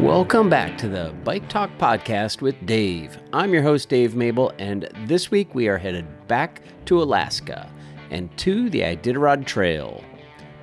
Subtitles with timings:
[0.00, 3.16] Welcome back to the Bike Talk Podcast with Dave.
[3.32, 7.70] I'm your host, Dave Mable, and this week we are headed back to Alaska
[8.10, 10.02] and to the Iditarod Trail.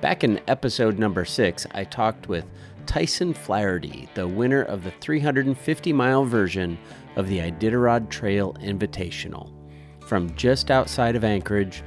[0.02, 2.44] Back in episode number six, I talked with
[2.84, 6.78] Tyson Flaharty, the winner of the 350 mile version
[7.16, 9.50] of the Iditarod Trail Invitational.
[10.00, 11.82] From just outside of Anchorage,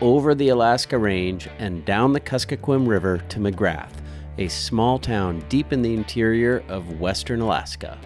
[0.00, 4.03] over the Alaska Range, and down the Kuskokwim River to McGrath
[4.38, 7.98] a small town deep in the interior of western Alaska.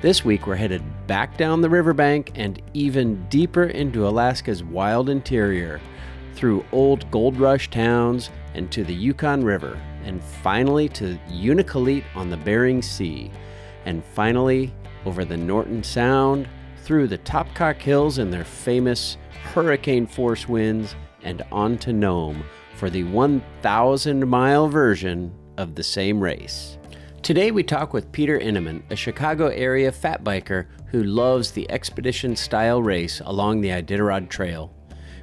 [0.00, 5.80] This week, we're headed back down the riverbank and even deeper into Alaska's wild interior,
[6.34, 12.30] through old gold rush towns and to the Yukon River, and finally to Unalakleet on
[12.30, 13.30] the Bering Sea,
[13.84, 14.74] and finally
[15.06, 16.48] over the Norton Sound,
[16.82, 19.16] through the Topkok Hills and their famous
[19.54, 22.42] hurricane force winds, and on to Nome,
[22.82, 26.78] for the 1,000 mile version of the same race.
[27.22, 32.34] Today we talk with Petr Ineman, a Chicago area fat biker who loves the expedition
[32.34, 34.74] style race along the Iditarod Trail.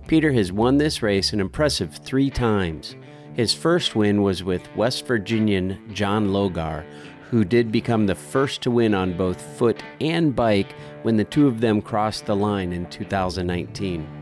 [0.07, 2.95] Petr has won this race an impressive three times.
[3.33, 6.85] His first win was with West Virginian John Logar,
[7.29, 10.73] who did become the first to win on both foot and bike
[11.03, 14.19] when the two of them crossed the line in 2019.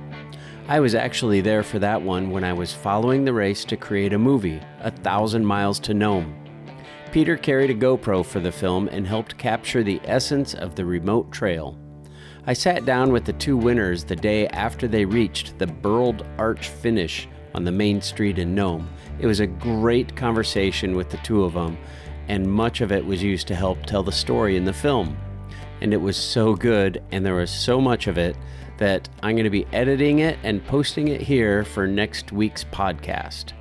[0.70, 4.12] I was actually there for that one when I was following the race to create
[4.12, 6.36] a movie, A Thousand Miles to Nome.
[7.12, 11.32] Petr carried a GoPro for the film and helped capture the essence of the remote
[11.32, 11.80] trail.
[12.46, 16.68] I sat down with the two winners the day after they reached the Burled Arch
[16.68, 18.90] finish on the main street in Nome.
[19.20, 21.78] It was a great conversation with the two of them,
[22.28, 25.18] and much of it was used to help tell the story in the film.
[25.80, 28.36] And it was so good, and there was so much of it
[28.78, 33.54] that I'm going to be editing it and posting it here for next week's podcast.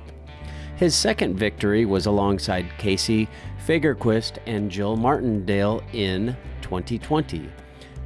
[0.75, 3.27] His second victory was alongside Casey
[3.65, 7.49] Fagerquist and Jill Martindale in 2020.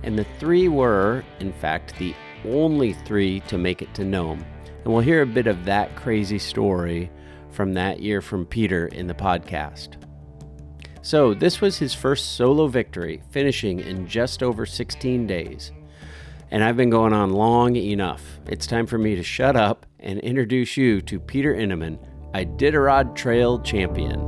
[0.03, 2.15] And the three were, in fact, the
[2.45, 4.43] only three to make it to Nome.
[4.83, 7.11] And we'll hear a bit of that crazy story
[7.51, 9.97] from that year from Petr in the podcast.
[11.03, 15.71] So, this was his first solo victory, finishing in just over 16 days
[16.51, 18.39] and I've been going on long enough.
[18.45, 21.97] It's time for me to shut up and introduce you to Petr Ineman,
[22.33, 24.19] Iditarod Trail champion.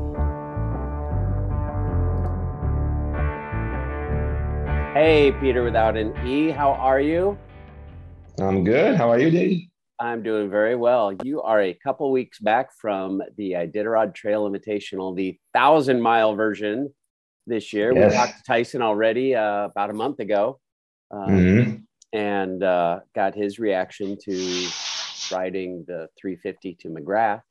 [4.94, 7.38] Hey, Petr without an E, how are you?
[8.40, 8.96] I'm good.
[8.96, 9.68] How are you, Dave?
[10.00, 11.14] I'm doing very well.
[11.24, 16.94] You are a couple weeks back from the Iditarod Trail Invitational, the thousand mile version
[17.48, 17.94] this year.
[17.94, 18.12] Yes.
[18.12, 20.60] We talked to Tyson already uh, about a month ago.
[21.12, 21.76] Um, mm-hmm
[22.14, 24.68] and uh, got his reaction to
[25.32, 27.42] riding the 350 to McGrath.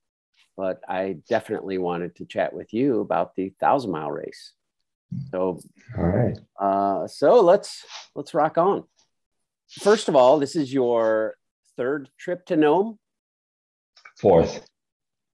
[0.56, 4.52] But I definitely wanted to chat with you about the thousand mile race.
[5.30, 5.60] So,
[5.98, 6.38] all right.
[6.58, 7.84] Uh, so let's
[8.14, 8.84] let's rock on.
[9.80, 11.36] First of all, this is your
[11.76, 12.98] third trip to Nome.
[14.18, 14.64] Fourth.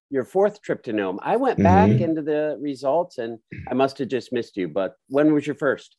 [0.09, 1.19] Your fourth trip to Nome.
[1.21, 2.03] I went back mm-hmm.
[2.03, 4.67] into the results, and I must have just missed you.
[4.67, 5.97] But when was your first?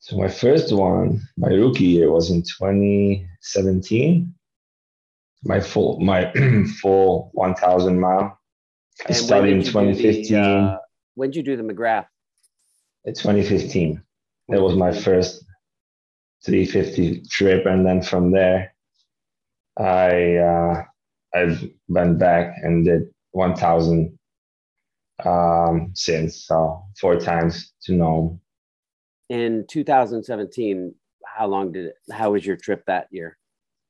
[0.00, 4.34] So my first one, my rookie year was in 2017.
[5.44, 6.32] My full my
[6.80, 8.38] full 1,000 mile.
[9.08, 10.32] I started in 2015.
[10.32, 10.78] The, uh,
[11.14, 12.06] when did you do the McGrath?
[13.04, 14.02] In 2015.
[14.48, 15.44] That was my first
[16.44, 18.74] 350 trip, and then from there,
[19.76, 20.84] I uh,
[21.34, 24.18] I've been back and did 1,000
[25.24, 26.46] um, since.
[26.46, 28.40] So four times to Nome
[29.28, 30.94] in 2017
[31.24, 33.36] how long did it how was your trip that year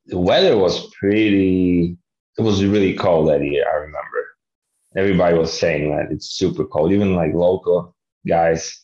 [0.06, 1.96] the weather was pretty
[2.38, 4.26] it was really cold that year i remember
[4.96, 7.94] everybody was saying that it's super cold even like local
[8.26, 8.82] guys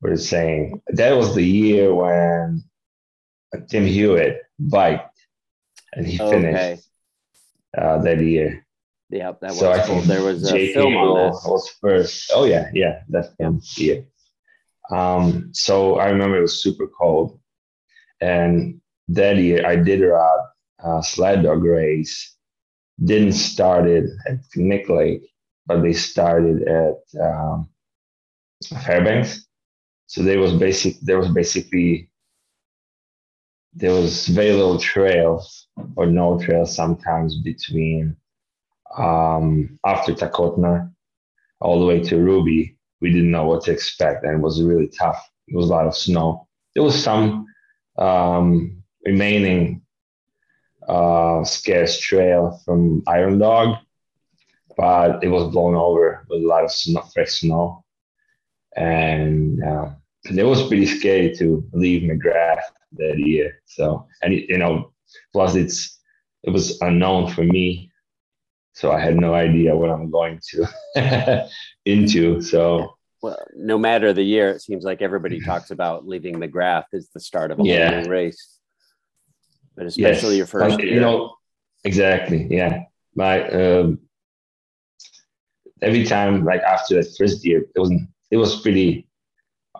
[0.00, 2.62] were saying that was the year when
[3.68, 5.18] tim hewitt biked
[5.92, 6.30] and he okay.
[6.30, 6.88] finished
[7.76, 8.64] uh, that year
[9.10, 11.44] Yep, that was so think there was a JP film on this.
[11.46, 12.30] was first.
[12.34, 13.60] Oh yeah, yeah, that's him.
[13.76, 14.00] Yeah.
[14.90, 17.38] Um, so I remember it was super cold.
[18.20, 20.28] And that year I did a
[20.82, 22.36] uh, sled dog race.
[23.04, 25.22] Didn't start it at Knik Lake,
[25.66, 27.68] but they started at um,
[28.84, 29.46] Fairbanks.
[30.06, 32.10] So there was basic there was basically
[33.74, 38.16] there was very little trails or no trails sometimes between
[38.96, 40.90] um, after Takotna
[41.60, 44.88] all the way to Ruby we didn't know what to expect, and it was really
[44.88, 45.18] tough.
[45.48, 46.48] It was a lot of snow.
[46.74, 47.46] There was some
[47.98, 49.82] um, remaining
[50.88, 53.76] uh, scarce trail from Iron Dog,
[54.76, 57.84] but it was blown over with a lot of snow, fresh snow.
[58.76, 62.62] and um, it was pretty scary to leave McGrath
[62.92, 63.60] that year.
[63.66, 64.92] So, and you know,
[65.32, 65.98] plus it's
[66.44, 67.87] it was unknown for me,
[68.78, 71.48] so I had no idea what I'm going to
[71.84, 72.40] into.
[72.40, 76.84] So, well, no matter the year, it seems like everybody talks about leaving the McGrath
[76.94, 77.90] as the start of a Yeah.
[77.90, 78.60] long race,
[79.76, 80.94] but especially Yes, your first but, year.
[80.94, 81.34] You know,
[81.82, 82.46] exactly.
[82.48, 82.84] Yeah.
[83.16, 83.98] My um,
[85.82, 87.90] every time, like after that first year, it was
[88.30, 89.08] it was pretty.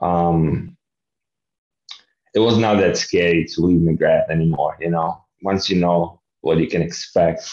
[0.03, 0.77] Um,
[2.35, 4.77] it was not that scary to leave McGrath anymore.
[4.81, 7.49] You know, once you know what you can expect,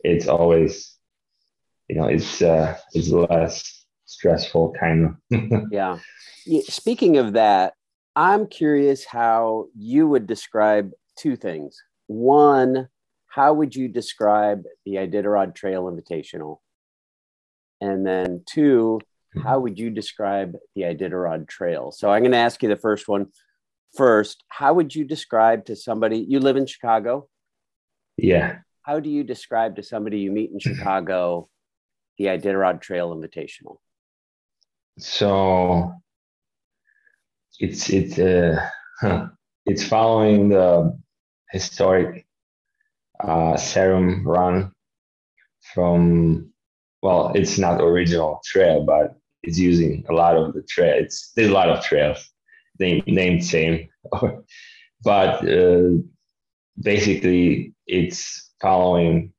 [0.00, 0.96] it's always,
[1.88, 5.62] you know, it's uh, it's less stressful, kind of.
[5.70, 5.98] Yeah.
[6.46, 7.74] Yeah, Speaking of that,
[8.16, 11.76] I'm curious how you would describe two things.
[12.06, 12.88] One,
[13.26, 16.58] how would you describe the Iditarod Trail Invitational?
[17.80, 19.00] And then two,
[19.44, 21.92] how would you describe the Iditarod Trail?
[21.92, 23.26] So I'm going to ask you the first one
[23.94, 24.42] first.
[24.48, 27.28] How would you describe to somebody, you live in Chicago?
[28.16, 28.58] yeah.
[28.88, 31.50] How do you describe to somebody you meet in Chicago
[32.16, 33.76] the Iditarod Trail Invitational?
[34.98, 35.92] So
[37.60, 38.66] it's it's uh,
[39.66, 40.98] it's following the
[41.50, 42.26] historic
[43.22, 44.72] uh, Serum run
[45.74, 46.50] from
[47.02, 50.96] well, it's not original trail, but it's using a lot of the trail.
[50.96, 52.26] It's there's a lot of trails
[52.80, 53.86] named named same,
[55.04, 55.90] but uh,
[56.80, 59.32] basically it's following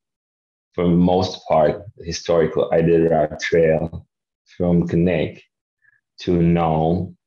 [0.74, 4.06] for the most part historical Iditarod Trail
[4.58, 5.42] from Knik
[6.22, 7.18] to Nome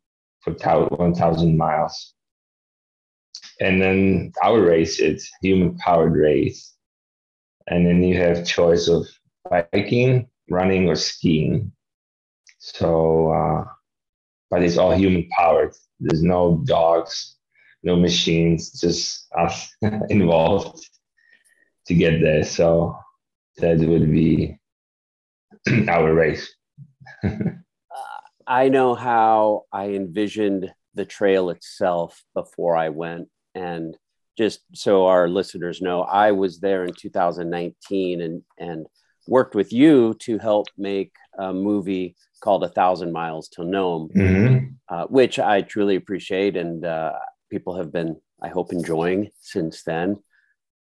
[0.40, 2.14] for 1,000 miles.
[3.60, 6.74] And then our race, it's human powered race.
[7.68, 9.06] And then you have choice of
[9.48, 11.72] biking, running, or skiing.
[12.58, 13.64] So, uh,
[14.50, 15.74] but it's all human powered.
[16.00, 17.36] There's no dogs,
[17.82, 19.70] no machines, just us
[20.08, 20.84] involved
[21.86, 22.44] to get there.
[22.44, 22.96] So
[23.58, 24.58] that would be
[25.88, 26.54] our race.
[28.46, 33.28] I know how I envisioned the trail itself before I went.
[33.54, 33.96] And
[34.36, 38.86] just so our listeners know, I was there in 2019 and, and
[39.28, 44.74] worked with you to help make a movie called A Thousand Miles to Nome, Mhm.
[44.88, 46.56] uh, which I truly appreciate.
[46.56, 47.12] And uh,
[47.48, 50.16] people have been, I hope, enjoying since then.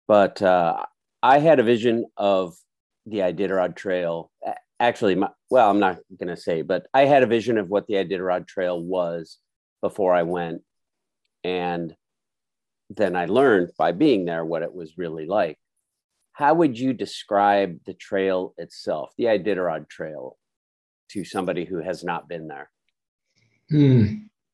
[0.07, 0.85] But uh,
[1.23, 2.55] I had a vision of
[3.07, 4.31] the Iditarod Trail.
[4.81, 7.87] Actually, my, well, I'm not going to say, but I had a vision of what
[7.87, 9.39] the Iditarod Trail was
[9.81, 10.63] before I went.
[11.43, 11.95] And
[12.91, 15.59] then I learned by being there what it was really like.
[16.33, 20.37] How would you describe the trail itself, the Iditarod Trail,
[21.11, 22.71] to somebody who has not been there?
[23.71, 24.05] Hmm.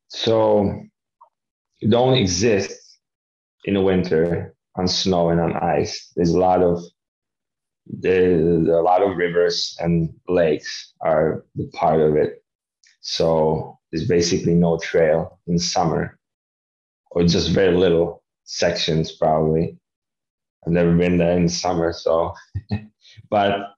[0.09, 0.83] So
[1.81, 2.99] it don't exist
[3.65, 6.13] in the winter on snow and on ice.
[6.17, 6.83] There's a lot of
[7.87, 12.45] there's a lot of rivers and lakes are the part of it.
[13.01, 16.19] So there's basically no trail in summer,
[17.11, 19.77] or just very little sections probably.
[20.67, 22.35] I've never been there in summer, so
[23.31, 23.71] but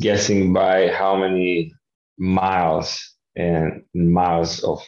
[0.00, 1.72] guessing by how many
[2.18, 4.82] miles and miles of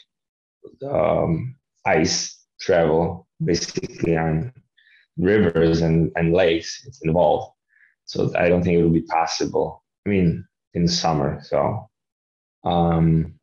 [0.90, 1.54] um,
[1.86, 4.52] ice travel basically on
[5.18, 7.52] rivers and, and lakes it's involved
[8.04, 11.88] so i don't think it will be possible i mean in summer so
[12.64, 13.34] um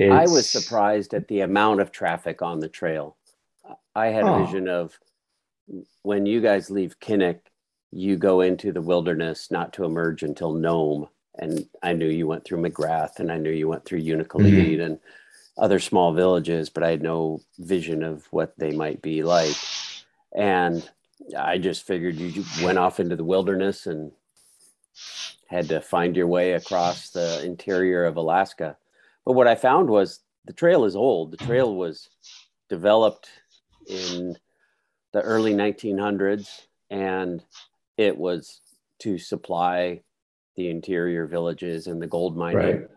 [0.00, 3.16] I was surprised at the amount of traffic on the trail.
[3.94, 4.44] I had a Oh.
[4.44, 4.98] vision of
[6.02, 7.40] when you guys leave Knik,
[7.90, 11.08] you go into the wilderness not to emerge until Nome.
[11.38, 14.98] And I knew you went through McGrath and I knew you went through Unalakleet and
[15.56, 19.56] other small villages, but I had no vision of what they might be like.
[20.36, 20.88] And
[21.38, 24.12] I just figured you went off into the wilderness and
[25.48, 28.76] had to find your way across the interior of Alaska.
[29.24, 31.30] But what I found was the trail is old.
[31.30, 32.08] The trail was
[32.68, 33.28] developed
[33.86, 34.36] in
[35.12, 37.44] the early 1900s and
[37.98, 38.60] it was
[39.00, 40.00] to supply
[40.56, 42.88] the interior villages and the gold mining right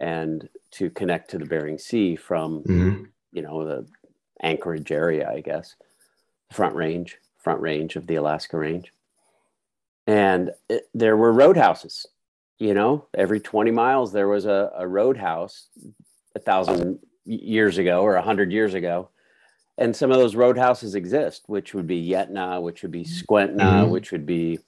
[0.00, 3.08] and to connect to the Bering Sea from, Mhm.
[3.30, 3.86] you know, the
[4.42, 5.76] Anchorage area, I guess,
[6.52, 8.92] front range, front range of the Alaska range.
[10.06, 12.06] And it, there were roadhouses,
[12.58, 15.68] you know, every 20 miles there was a, a roadhouse
[16.34, 19.08] a thousand years ago or a hundred years ago.
[19.78, 23.90] And some of those roadhouses exist, which would be Yentna, which would be Skwentna, Mhm.
[23.90, 24.58] which would be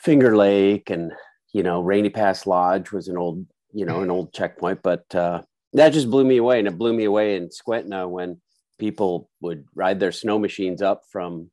[0.00, 1.12] Finger Lake, and
[1.52, 4.82] you know, Rainy Pass Lodge was an old, you know, an old checkpoint.
[4.82, 8.40] But uh, that just blew me away, and it blew me away in Skwentna when
[8.78, 11.50] people would ride their snow machines up from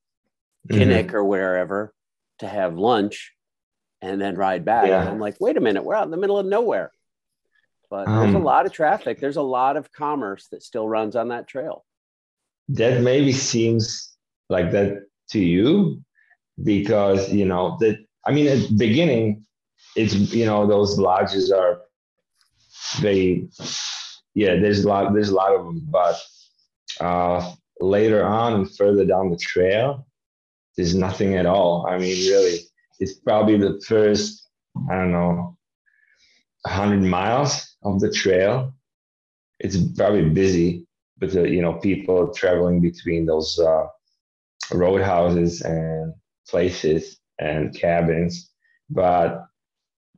[0.70, 1.16] Knik mm-hmm.
[1.16, 1.94] or wherever
[2.40, 3.34] to have lunch
[4.02, 4.88] and then ride back.
[4.88, 5.10] Yeah.
[5.10, 6.92] I'm like, wait a minute, we're out in the middle of nowhere.
[7.90, 9.20] But um, there's a um, lot of traffic.
[9.20, 11.86] There's a lot of commerce that still runs on that trail.
[12.70, 14.16] That maybe seems
[14.50, 16.04] like that to you
[16.64, 19.46] because, you know, that, I mean, at the beginning,
[19.96, 21.82] it's, you know, those lodges are
[23.02, 23.48] they,
[24.34, 26.16] yeah, there's a lot, there's a lot of them, but
[27.00, 30.08] uh, later on and further down the trail,
[30.76, 31.86] there's nothing at all.
[31.88, 32.60] I mean, really,
[33.00, 34.48] it's probably the first,
[34.90, 35.58] I don't know,
[36.64, 38.74] 100 miles of the trail.
[39.60, 40.88] It's probably busy,
[41.20, 43.86] with the, you know, people traveling between those uh,
[44.72, 46.14] roadhouses and
[46.48, 48.50] places and cabins,
[48.90, 49.46] but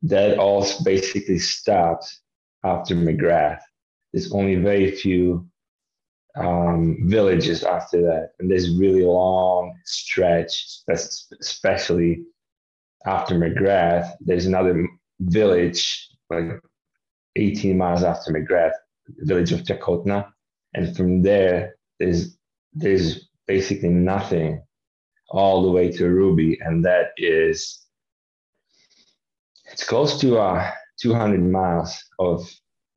[0.03, 2.21] that all basically stops
[2.63, 3.61] after McGrath.
[4.13, 5.47] There's only very few
[6.35, 8.31] um, villages after that.
[8.39, 12.23] And there's really long stretch, especially
[13.05, 14.11] after McGrath.
[14.19, 14.87] There's another
[15.19, 16.59] village like
[17.35, 18.73] 18 miles after McGrath,
[19.17, 20.31] the village of Takotna.
[20.73, 22.37] And from there, there's
[22.73, 24.61] there's basically nothing
[25.29, 27.85] all the way to Ruby, and that is
[29.71, 32.49] it's close to uh, 200 miles of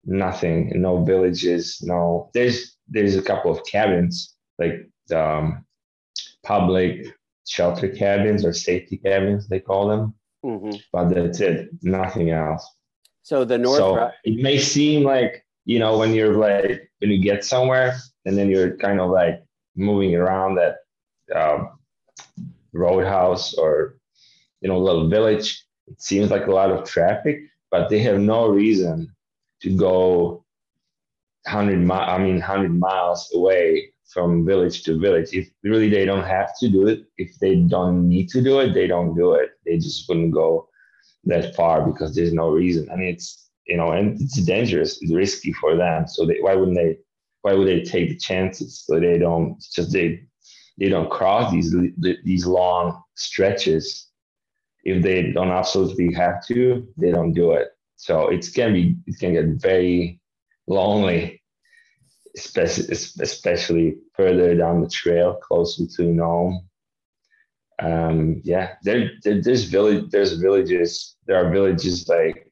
[0.05, 2.31] nothing, no villages, no.
[2.35, 5.65] There's there's a couple of cabins, like um,
[6.43, 7.07] public
[7.47, 10.15] shelter cabins or safety cabins, they call them.
[10.45, 10.77] Mm-hmm.
[10.93, 12.69] But that's it, nothing else.
[13.23, 13.79] So the north.
[13.79, 18.39] So it may seem like you know when you're like when you get somewhere and
[18.39, 19.43] then you're kind of like
[19.77, 20.77] moving around that
[21.35, 21.79] um,
[22.73, 23.97] roadhouse or
[24.61, 25.65] you know little village.
[25.89, 27.41] It seems like a lot of traffic,
[27.71, 29.15] but they have no reason
[29.63, 30.45] to go
[31.47, 35.29] hundred mi- I mean hundred miles away from village to village.
[35.33, 38.73] If really they don't have to do it, if they don't need to do it,
[38.75, 39.51] they don't do it.
[39.65, 40.69] They just wouldn't go
[41.25, 42.89] that far because there's no reason.
[42.89, 46.09] Mean, it's you know, and it's dangerous, it's risky for them.
[46.09, 46.99] So they, why wouldn't they?
[47.43, 50.23] Why would they take the chances so they don't just they
[50.79, 51.75] they don't cross these
[52.25, 54.07] these long stretches?
[54.85, 57.69] If they don't absolutely have to, they don't do it.
[57.97, 60.18] So it's can be it can get very
[60.69, 61.43] lonely,
[62.37, 62.87] especially
[63.21, 66.69] especially further down the trail, closer to Nome.
[67.81, 72.51] Um, yeah, there, there, there's village there's villages there are villages like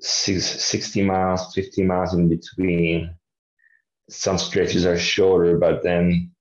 [0.00, 3.14] six, 60 miles, 50 miles in between.
[4.08, 6.32] Some stretches are shorter, but then,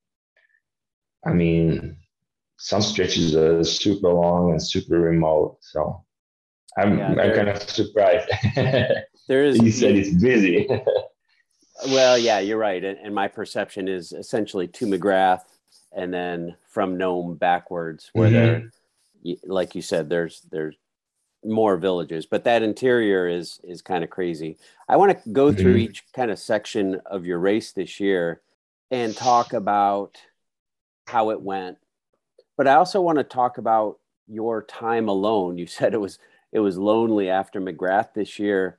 [1.26, 1.98] I mean,
[2.58, 5.58] some stretches are super long and super remote.
[5.62, 6.06] So
[6.78, 8.30] I'm, yeah, I'm kind of surprised.
[8.56, 9.62] there is.
[9.62, 10.68] you said it's busy.
[11.88, 12.84] well, yeah, you're right.
[12.84, 15.42] And, and, my perception is essentially to McGrath
[15.92, 18.68] and then from Nome backwards, where mm-hmm.
[19.24, 20.76] there, like you said, there's there's
[21.44, 24.58] more villages, but that interior is is kind of crazy.
[24.88, 25.62] I want to go mm-hmm.
[25.62, 28.42] through each kind of section of your race this year
[28.90, 30.22] and talk about
[31.08, 31.78] how it went.
[32.58, 35.58] But I also want to talk about your time alone.
[35.58, 36.20] You said it was
[36.52, 38.78] it was lonely after McGrath this year.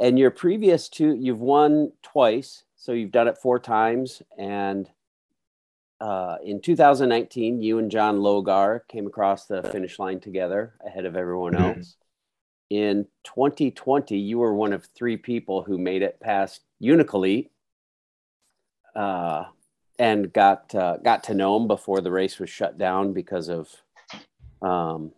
[0.00, 2.64] And your previous two, you've won twice.
[2.76, 4.22] So you've done it four times.
[4.38, 4.88] And
[6.00, 11.16] uh, in 2019, you and John Logar came across the finish line together ahead of
[11.16, 11.78] everyone mm-hmm.
[11.78, 11.96] else.
[12.70, 17.50] In 2020, you were one of three people who made it past Unalakleet
[18.94, 19.44] uh,
[19.98, 23.68] and got uh, got to Nome before the race was shut down because of
[24.62, 25.12] um,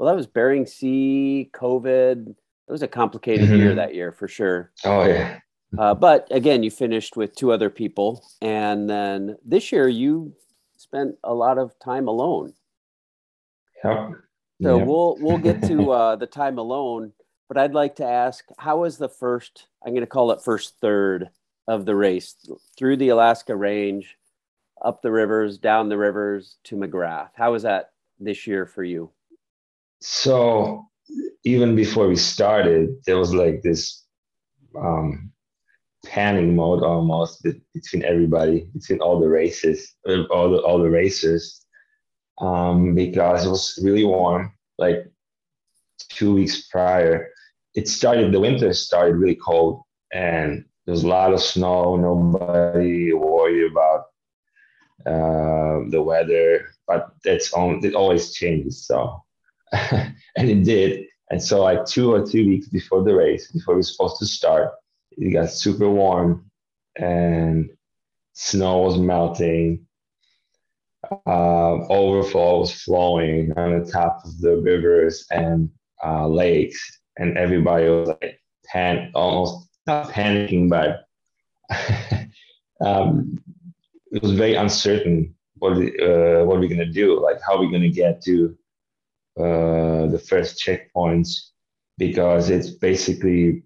[0.00, 2.30] well, that was Bering Sea, COVID.
[2.30, 3.56] It was a complicated mm-hmm.
[3.56, 4.72] year that year for sure.
[4.82, 5.40] Oh yeah.
[5.78, 10.32] Uh, but again, you finished with two other people, and then this year you
[10.78, 12.54] spent a lot of time alone.
[13.84, 14.12] Yep.
[14.62, 14.86] So yep.
[14.86, 17.12] we'll we'll get to uh, the time alone,
[17.46, 19.66] but I'd like to ask, how was the first?
[19.84, 21.28] I'm going to call it first third
[21.68, 22.36] of the race
[22.78, 24.16] through the Alaska Range,
[24.82, 27.32] up the rivers, down the rivers to McGrath.
[27.34, 29.10] How was that this year for you?
[30.00, 30.86] So
[31.44, 34.04] even before we started, there was like this
[34.78, 35.32] um,
[36.04, 41.64] panic mode almost between everybody, between all the races, uh, all the all the racers,
[42.38, 44.52] um, because it was really warm.
[44.78, 45.10] Like
[46.08, 47.28] two weeks prior,
[47.74, 48.32] it started.
[48.32, 51.96] The winter started really cold, and there was a lot of snow.
[51.96, 54.04] Nobody worried about
[55.06, 57.84] uh, the weather, but that's on.
[57.84, 58.86] It always changes.
[58.86, 59.22] So
[59.72, 61.06] and it did.
[61.30, 64.26] And so, like two or three weeks before the race, before we were supposed to
[64.26, 64.72] start,
[65.12, 66.50] it got super warm
[66.96, 67.70] and
[68.32, 69.86] snow was melting.
[71.26, 75.70] Uh, overflow was flowing on the top of the rivers and
[76.04, 81.06] uh, lakes, and everybody was like pan- almost not panicking, but
[82.86, 83.38] um,
[84.10, 87.22] it was very uncertain what uh, what are we gonna do?
[87.22, 88.56] Like how are we gonna get to
[89.38, 91.50] uh, the first checkpoints
[91.98, 93.62] because it's basically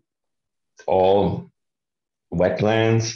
[0.87, 1.50] all
[2.33, 3.14] wetlands,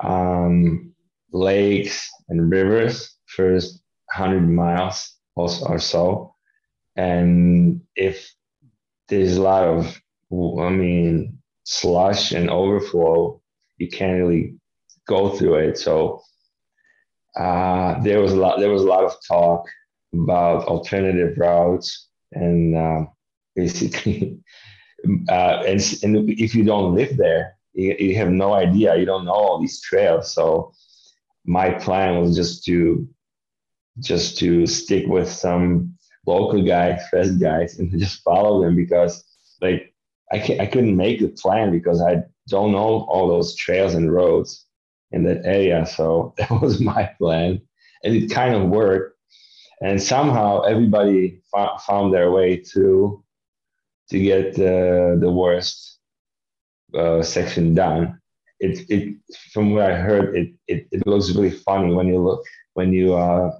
[0.00, 0.92] um,
[1.32, 3.12] lakes, and rivers.
[3.26, 6.34] First hundred miles or so,
[6.96, 8.32] and if
[9.08, 10.00] there's a lot of,
[10.32, 13.42] I mean, slush and overflow,
[13.76, 14.56] you can't really
[15.06, 15.78] go through it.
[15.78, 16.22] So
[17.38, 18.58] uh, there was a lot.
[18.58, 19.68] There was a lot of talk
[20.14, 23.06] about alternative routes, and uh,
[23.54, 24.38] basically,
[25.28, 28.96] uh, and, and if you don't live there, you, you have no idea.
[28.96, 30.32] You don't know all these trails.
[30.34, 30.72] So
[31.44, 33.08] my plan was just to
[34.00, 35.96] just to stick with some
[36.26, 39.24] local guys, fast guys, and just follow them because
[39.60, 39.94] like
[40.32, 44.12] I can, I couldn't make a plan because I don't know all those trails and
[44.12, 44.66] roads
[45.12, 45.86] in that area.
[45.86, 47.60] So that was my plan,
[48.04, 49.15] and it kind of worked.
[49.82, 51.40] And somehow everybody
[51.86, 53.22] found their way to
[54.08, 55.98] to get uh, the worst
[56.94, 58.18] uh, section done.
[58.60, 59.16] It, it
[59.52, 62.42] from what I heard, it, it, it looks really funny when you look
[62.74, 63.50] when you uh,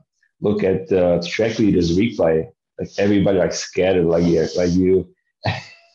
[0.40, 2.48] look at the track leaders replay.
[2.78, 5.08] Like everybody like scattered like you like you.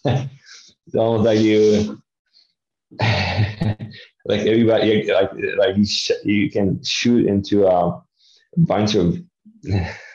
[0.05, 2.01] it's almost like you
[4.25, 8.01] like everybody like like you, sh- you can shoot into a
[8.57, 9.17] bunch of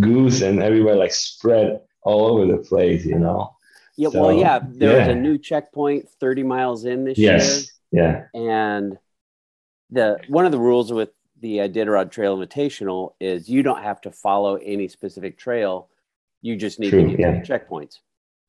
[0.00, 3.54] goose and everywhere like spread all over the place you know
[3.96, 4.98] yeah so, well yeah there yeah.
[4.98, 7.70] was a new checkpoint 30 miles in this yes.
[7.92, 8.98] year yeah and
[9.90, 11.10] the one of the rules with
[11.40, 15.90] the Iditarod Trail Invitational is you don't have to follow any specific trail.
[16.40, 17.40] You just need True, to get yeah.
[17.40, 17.98] to checkpoints.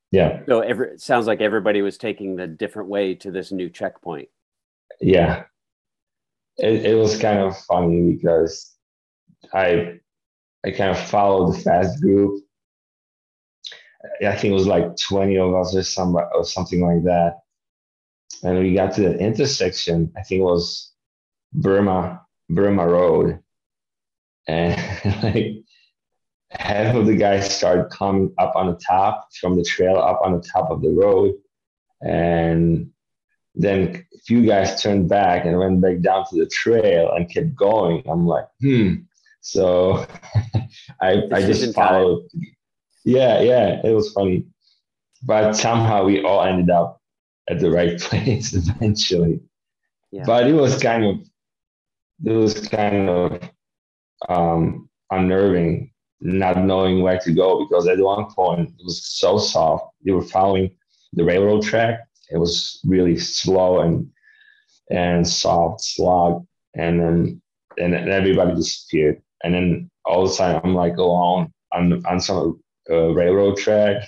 [0.09, 0.39] Yeah.
[0.47, 4.29] So every, it sounds like everybody was taking the different way to this new checkpoint
[4.99, 5.43] yeah,
[6.57, 8.73] it, it was kind of funny because
[9.53, 9.99] I
[10.65, 12.43] I kind of followed the fast group.
[14.25, 17.39] I think it was like 20 of us or some or something like that.
[18.43, 20.91] And we got to the intersection, I think it was
[21.53, 23.39] Burma, Burma Road.
[24.47, 24.77] And
[25.23, 25.63] like
[26.51, 30.33] half of the guys started coming up on the top from the trail up on
[30.33, 31.35] the top of the road.
[32.01, 32.91] And
[33.55, 37.55] then a few guys turned back and went back down to the trail and kept
[37.55, 38.03] going.
[38.07, 38.95] I'm like, hmm.
[39.51, 40.05] So
[41.01, 42.29] I, I just followed.
[42.31, 42.41] Time.
[43.05, 44.45] Yeah, yeah, it was funny.
[45.23, 47.01] But somehow we all ended up
[47.49, 49.39] at the right place eventually.
[50.11, 50.23] Yeah.
[50.25, 51.15] But it was kind of,
[52.25, 53.41] it was kind of
[54.29, 59.85] um, unnerving not knowing where to go because at one point it was so soft.
[60.01, 60.71] You were following
[61.13, 64.09] the railroad track it was really slow and
[64.89, 67.41] and soft slog and then
[67.77, 73.13] and everybody disappeared and then all a sudden i'm like alone on on some uh,
[73.13, 74.03] railroad track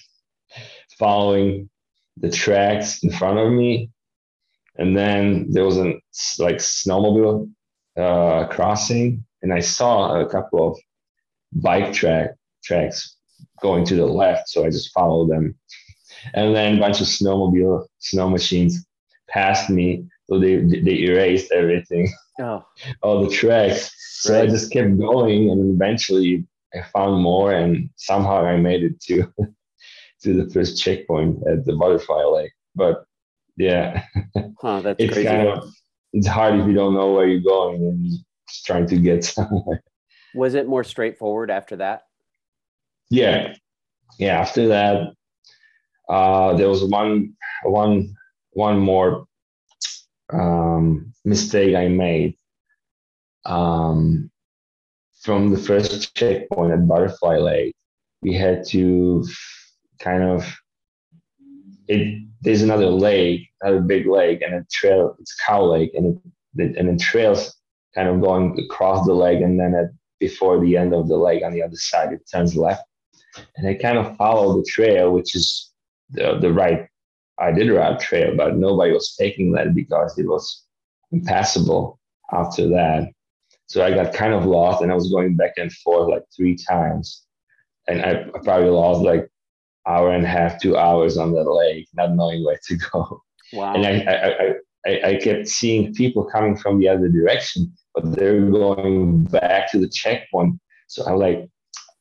[0.97, 1.69] following
[2.17, 3.89] the tracks in front of me.
[4.77, 5.93] And then there was a
[6.37, 7.49] like snowmobile
[7.97, 10.79] uh, crossing and i saw a couple of
[11.51, 12.31] bike track
[12.63, 13.17] tracks
[13.61, 15.55] going to the left so i just followed them.
[16.33, 18.85] And then a bunch of snowmobile snow machines
[19.27, 22.63] passed me so they they erased everything oh.
[23.01, 24.43] all the tracks so right.
[24.43, 29.23] i just kept going and eventually i found more and somehow i made it to
[30.21, 33.03] to the first checkpoint at the butterfly lake but
[33.57, 34.03] yeah
[34.61, 35.27] huh, that's it's crazy.
[35.27, 35.69] kind of
[36.13, 38.05] it's hard if you don't know where you're going and
[38.47, 39.81] just trying to get somewhere
[40.35, 42.03] was it more straightforward after that
[43.09, 43.53] yeah
[44.17, 45.13] yeah after that
[46.09, 48.15] uh, there was one one
[48.53, 49.27] one more
[50.31, 52.37] um, mistake I made
[53.45, 54.29] um,
[55.21, 57.75] from the first checkpoint at Butterfly Lake.
[58.21, 59.25] We had to
[59.99, 60.45] kind of
[61.87, 62.23] it.
[62.41, 65.15] There's another lake, another big lake, and a trail.
[65.19, 66.19] It's Cow Lake, and
[66.55, 67.55] it, and it trails
[67.95, 69.89] kind of going across the lake, and then at
[70.19, 72.83] before the end of the lake on the other side, it turns left.
[73.55, 75.71] And I kind of follow the trail, which is
[76.11, 76.87] the, the right
[77.41, 80.65] Iditarod trail, but nobody was taking that because it was
[81.12, 81.99] impassable
[82.32, 83.10] after that.
[83.67, 86.56] So I got kind of lost and I was going back and forth like three
[86.56, 87.23] times.
[87.88, 89.30] And I, I probably lost like
[89.88, 93.21] hour and a half, two hours on that lake, not knowing where to go.
[93.54, 93.73] Wow.
[93.73, 94.54] And I, I,
[94.86, 99.80] I, I kept seeing people coming from the other direction, but they're going back to
[99.80, 100.60] the checkpoint.
[100.88, 101.47] So I'm like,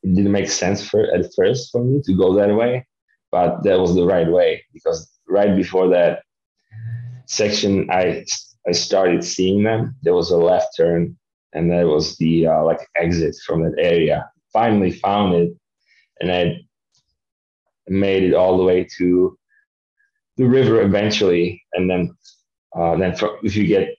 [0.03, 2.87] it didn't make sense for at first for me to go that way,
[3.31, 6.23] but that was the right way because right before that
[7.25, 8.25] section, I
[8.67, 9.95] I started seeing them.
[10.01, 11.17] There was a left turn,
[11.53, 14.29] and that was the uh, like exit from that area.
[14.51, 15.53] Finally found it,
[16.19, 16.57] and I
[17.87, 19.37] made it all the way to
[20.37, 22.15] the river eventually, and then
[22.75, 23.95] uh, then if you get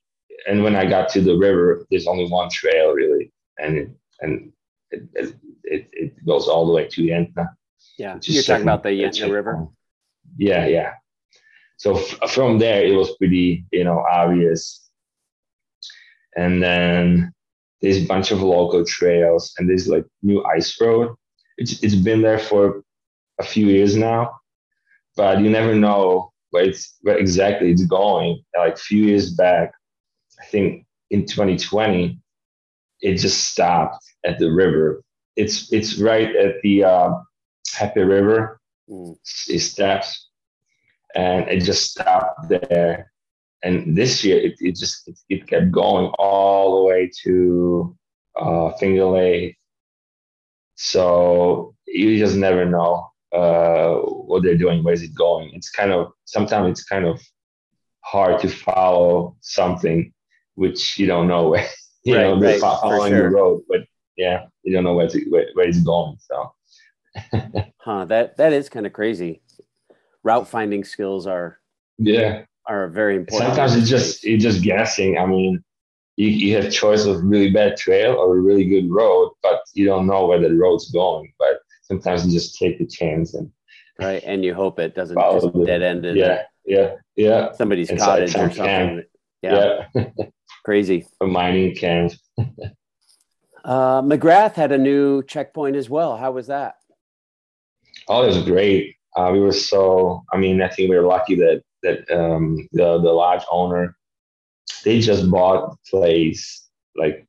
[0.46, 3.90] and when I got to the river, there's only one trail really, and it,
[4.20, 4.52] and
[4.90, 7.50] it, it, it, goes all the way to Yentna.
[7.98, 9.66] Yeah, you're talking about the Yentna River.
[10.36, 10.94] Yeah, yeah.
[11.80, 14.90] So f- from there, it was pretty you know obvious,
[16.36, 17.32] and then
[17.80, 21.14] there's a bunch of local trails, and there's like new ice road.
[21.56, 22.82] It's it's been there for
[23.38, 24.30] a few years now,
[25.16, 28.42] but you never know where it's where exactly it's going.
[28.56, 29.72] Like a few years back,
[30.40, 32.20] I think in 2020,
[33.00, 35.02] it just stopped at the river.
[35.36, 37.12] It's it's right at the uh,
[37.74, 38.60] Happy River.
[38.90, 39.16] Mm.
[39.48, 40.29] It stops,
[41.14, 43.12] and it just stopped there.
[43.62, 47.96] And this year, it, it just it, it kept going all the way to
[48.36, 49.56] uh, Finger Lake.
[50.76, 55.50] So you just never know uh, what they're doing, where's it going.
[55.52, 57.20] It's kind of sometimes it's kind of
[58.02, 60.12] hard to follow something
[60.60, 61.66] which you don't know where
[62.04, 63.30] you right, know right, following sure.
[63.30, 63.80] the road, but
[64.16, 66.16] yeah, you don't know where to, where, where it's going.
[66.20, 66.52] So,
[67.78, 68.04] huh?
[68.04, 69.40] That that is kind of crazy.
[70.22, 71.58] Route finding skills are
[71.98, 73.48] yeah are very important.
[73.48, 75.18] Sometimes it's just it's just guessing.
[75.18, 75.62] I mean,
[76.16, 79.86] you, you have choice of really bad trail or a really good road, but you
[79.86, 81.32] don't know where the road's going.
[81.38, 83.50] But sometimes you just take the chance and
[83.98, 86.04] right, and you hope it doesn't just dead end.
[86.16, 87.52] Yeah, yeah, yeah.
[87.52, 88.64] Somebody's cottage or something.
[88.64, 89.04] Camp.
[89.42, 89.86] Yeah.
[89.94, 90.04] yeah.
[90.64, 91.06] Crazy.
[91.20, 92.12] A mining camp.
[93.64, 96.16] uh, McGrath had a new checkpoint as well.
[96.16, 96.74] How was that?
[98.08, 98.96] Oh, it was great.
[99.16, 100.22] Uh, we were so.
[100.32, 103.96] I mean, I think we were lucky that that um, the the lodge owner
[104.84, 107.26] they just bought the place like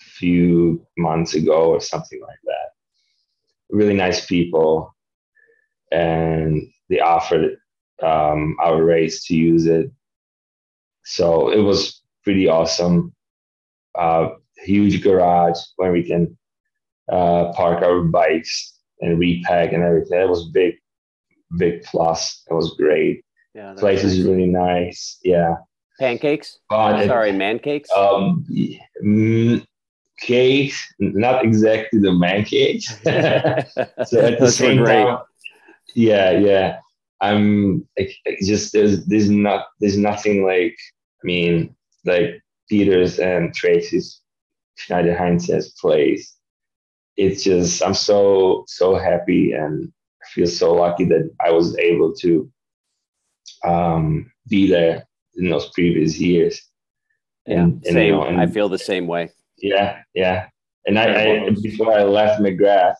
[0.00, 2.70] a few months ago or something like that.
[3.70, 4.94] Really nice people,
[5.92, 7.56] and they offered
[8.02, 9.90] um, our race to use it.
[11.04, 13.14] So it was pretty awesome.
[13.96, 14.30] Uh,
[14.64, 16.36] huge garage where we can
[17.10, 20.18] uh, park our bikes and repack and everything.
[20.18, 20.74] That was big,
[21.56, 22.42] big plus.
[22.50, 23.24] It was great.
[23.54, 25.18] Yeah, place is really nice.
[25.22, 25.56] Yeah.
[25.98, 26.58] Pancakes.
[26.68, 27.90] But Sorry, man cakes.
[27.94, 28.46] Um,
[29.04, 29.66] mm,
[30.20, 32.86] cakes, not exactly the man cakes.
[33.04, 35.18] so at the same time,
[35.94, 36.78] yeah, yeah.
[37.20, 37.86] I'm
[38.42, 40.76] just there's there's not there's nothing like
[41.22, 44.22] I mean like Peter's and Tracy's
[44.78, 46.34] Schneiderheinze's place.
[47.16, 49.92] It's just I'm so so happy and
[50.28, 52.50] feel so lucky that I was able to
[53.64, 56.60] um, be there in those previous years.
[57.46, 58.06] Yeah, and, and, same.
[58.06, 59.30] You know, and, I feel the same way.
[59.58, 60.46] Yeah, yeah.
[60.86, 62.94] And I, I before I left McGrath,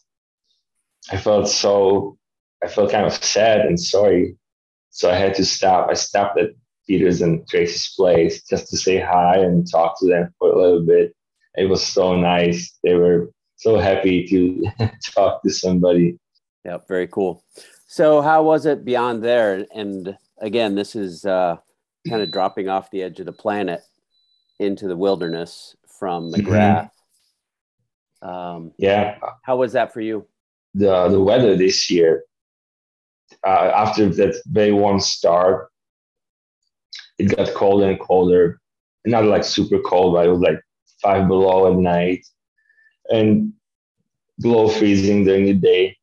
[1.11, 2.19] I felt so
[2.63, 4.37] I felt kind of sad and sorry.
[4.91, 5.89] So I had to stop.
[5.89, 6.51] I stopped at
[6.87, 10.85] Peter's and Tracy's place just to say hi and talk to them for a little
[10.85, 11.15] bit.
[11.57, 12.79] It was so nice.
[12.83, 16.19] They were so happy to talk to somebody.
[16.65, 17.45] Yeah, very cool.
[17.87, 19.67] So, how was it beyond there?
[19.75, 21.57] And again, this is uh,
[22.09, 23.81] kind of dropping off the edge of the planet
[24.59, 26.33] into the wilderness from.
[26.33, 26.91] McGrath.
[28.23, 28.29] Mm-hmm.
[28.29, 29.19] Um, yeah.
[29.43, 30.27] How was that for you?
[30.75, 32.25] The the weather this year,
[33.45, 35.71] uh, after that very warm start,
[37.19, 38.61] it got colder and colder.
[39.07, 40.61] Not like super cold, but it was like
[41.03, 42.27] five below at night
[43.09, 43.53] and
[44.39, 45.97] below freezing during the day.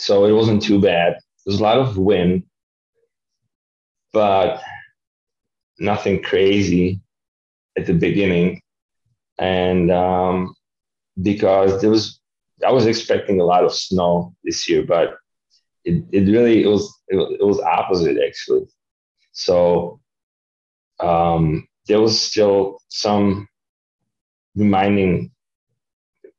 [0.00, 1.18] So it wasn't too bad.
[1.44, 2.44] There's a lot of wind,
[4.12, 4.62] but
[5.78, 7.00] nothing crazy
[7.76, 8.62] at the beginning.
[9.38, 10.54] And um,
[11.20, 12.20] because there was,
[12.66, 15.16] I was expecting a lot of snow this year, but
[15.84, 18.66] it, it really it was it, it was opposite actually.
[19.32, 20.00] So
[21.00, 23.48] um, there was still some
[24.54, 25.30] reminding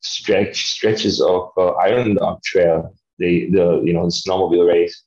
[0.01, 5.03] stretch stretches of uh, Iron Dog Trail, the you know the snowmobile race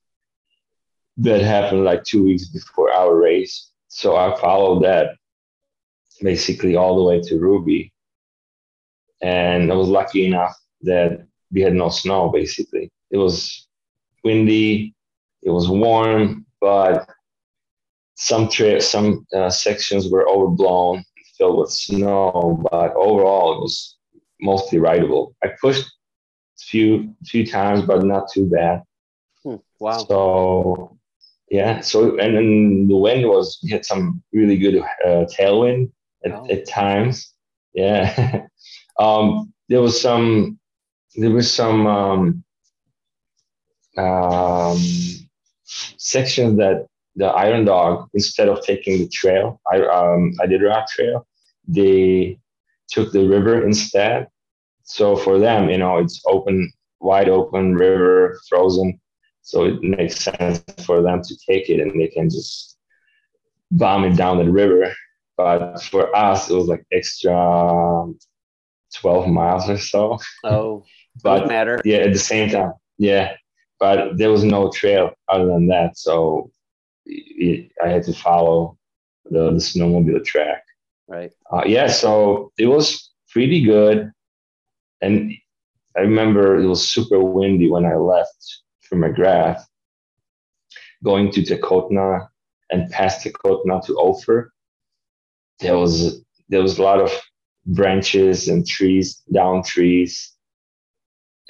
[1.18, 3.70] that happened like two weeks before our race.
[3.88, 5.16] So I followed that
[6.20, 7.92] basically all the way to Ruby,
[9.22, 12.28] and I was lucky enough that we had no snow.
[12.28, 13.68] Basically, it was
[14.24, 14.94] windy,
[15.42, 17.08] it was warm, but
[18.14, 21.04] some tra- some uh, sections were overblown,
[21.36, 23.96] filled with snow, but overall it was
[24.40, 25.34] mostly rideable.
[25.42, 25.90] I pushed
[26.74, 28.82] few few times, but not too bad.
[29.44, 29.98] Hmm, wow.
[29.98, 30.98] So
[31.48, 35.92] yeah, so and then the wind was we had some really good uh, tailwind
[36.24, 36.46] at, oh.
[36.50, 37.32] at times.
[37.74, 38.46] Yeah,
[38.98, 40.58] um, there was some
[41.14, 42.44] there was some um,
[43.96, 44.78] um,
[45.96, 51.24] sections that the Iron Dog, instead of taking the trail, I um, Iditarod trail,
[51.68, 52.40] they
[52.88, 54.26] took the river instead.
[54.84, 56.70] So for them, you know, it's open,
[57.00, 59.00] wide open river, frozen.
[59.42, 62.78] So it makes sense for them to take it and they can just
[63.70, 64.92] bomb it down the river.
[65.36, 68.06] But for us, it was like extra
[68.94, 70.18] 12 miles or so.
[70.44, 70.84] Oh,
[71.22, 71.80] but matter.
[71.84, 72.72] Yeah, at the same time.
[72.98, 73.34] Yeah.
[73.80, 75.98] But there was no trail other than that.
[75.98, 76.50] So
[77.04, 78.78] it, I had to follow
[79.24, 80.62] the, the snowmobile track.
[81.08, 81.32] Right.
[81.52, 81.88] Uh, yeah.
[81.88, 84.10] So it was pretty good.
[85.00, 85.32] And
[85.96, 89.62] I remember it was super windy when I left for McGrath,
[91.02, 92.28] going to Takotna
[92.70, 94.52] and past Takotna to Ophir.
[95.60, 97.10] There was there was a lot of
[97.66, 100.32] branches and trees, down trees.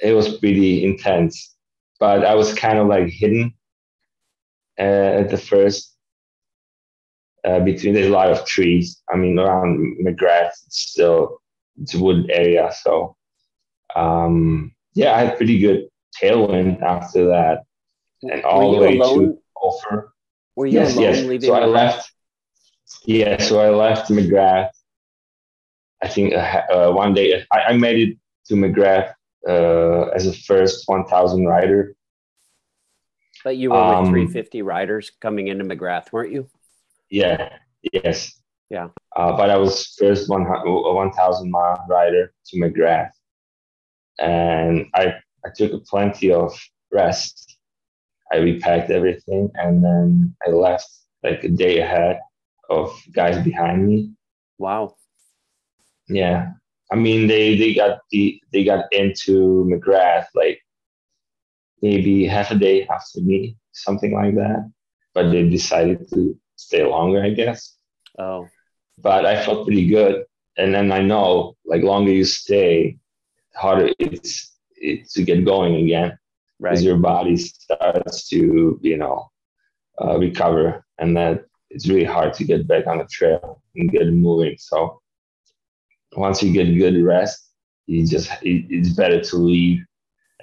[0.02, 1.57] It was pretty intense,
[1.98, 3.54] but I was kind of like hidden
[4.78, 5.92] uh, at the first.
[7.44, 9.02] Uh, between there's a lot of trees.
[9.12, 11.40] I mean, around McGrath, it's still
[11.80, 13.16] it's a wood area, so
[13.94, 15.88] um, yeah, I had pretty good
[16.20, 17.64] tailwind after that,
[18.22, 19.18] and all the way alone?
[19.18, 20.12] to Ophir.
[20.57, 21.44] Were you yes, alone yes.
[21.44, 22.12] So I left.
[23.07, 24.70] Yeah, so I left McGrath.
[26.02, 29.14] I think uh, uh, one day I, I, made it to McGrath
[29.48, 31.96] uh, as a first 1,000 rider.
[33.42, 36.48] But you were um, with 350 riders coming into McGrath, weren't you?
[37.11, 37.50] Yeah.
[37.92, 38.38] Yes.
[38.70, 38.88] Yeah.
[39.16, 43.11] Uh, but I was first one 1,000 mile rider to McGrath,
[44.18, 46.53] and I I took plenty of
[46.92, 47.59] rest.
[48.33, 50.88] I repacked everything and then I left
[51.22, 52.20] like a day ahead
[52.70, 54.11] of guys behind me.
[54.59, 54.96] Wow.
[56.09, 56.53] Yeah.
[56.90, 60.61] I mean they they got the they got into McGrath like
[61.83, 64.70] maybe half a day after me, something like that.
[65.12, 67.77] But they decided to stay longer, I guess.
[68.18, 68.48] Oh.
[68.98, 70.24] But I felt pretty good.
[70.57, 72.96] And then I know like longer you stay,
[73.54, 76.18] harder it's it, to get going again.
[76.60, 76.74] Right.
[76.74, 79.28] as your body starts to you know
[80.00, 84.06] uh, recover and that it's really hard to get back on the trail and get
[84.06, 84.54] moving.
[84.58, 85.00] So
[86.16, 87.44] once you get good rest
[87.86, 89.84] you just it, it's better to leave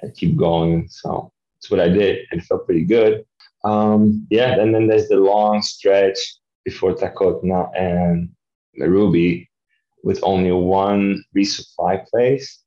[0.00, 0.86] and keep going.
[0.88, 2.26] So that's what i did.
[2.30, 3.24] And it felt pretty good.
[3.64, 6.18] Um, yeah and then there's the long stretch
[6.64, 8.28] before takotna and
[8.76, 9.48] ruby
[10.02, 12.62] with only one resupply place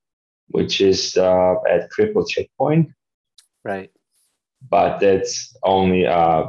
[0.50, 2.90] which is uh, at Cripple Checkpoint.
[3.64, 3.92] Right.
[4.70, 6.48] But that's only uh,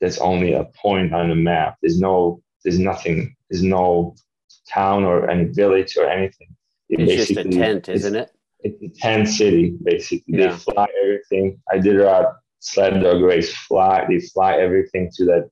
[0.00, 1.76] that's only a point on the map.
[1.82, 3.34] There's no there's nothing.
[3.50, 4.14] There's no
[4.68, 6.54] town or any village or anything.
[6.88, 8.30] It it's just a tent, isn't it?
[8.60, 10.38] It's a tent city, basically.
[10.38, 10.52] Yeah.
[10.52, 11.60] They fly everything.
[11.72, 13.54] I did a sled dog race.
[13.54, 14.06] Fly.
[14.08, 15.50] They fly everything to that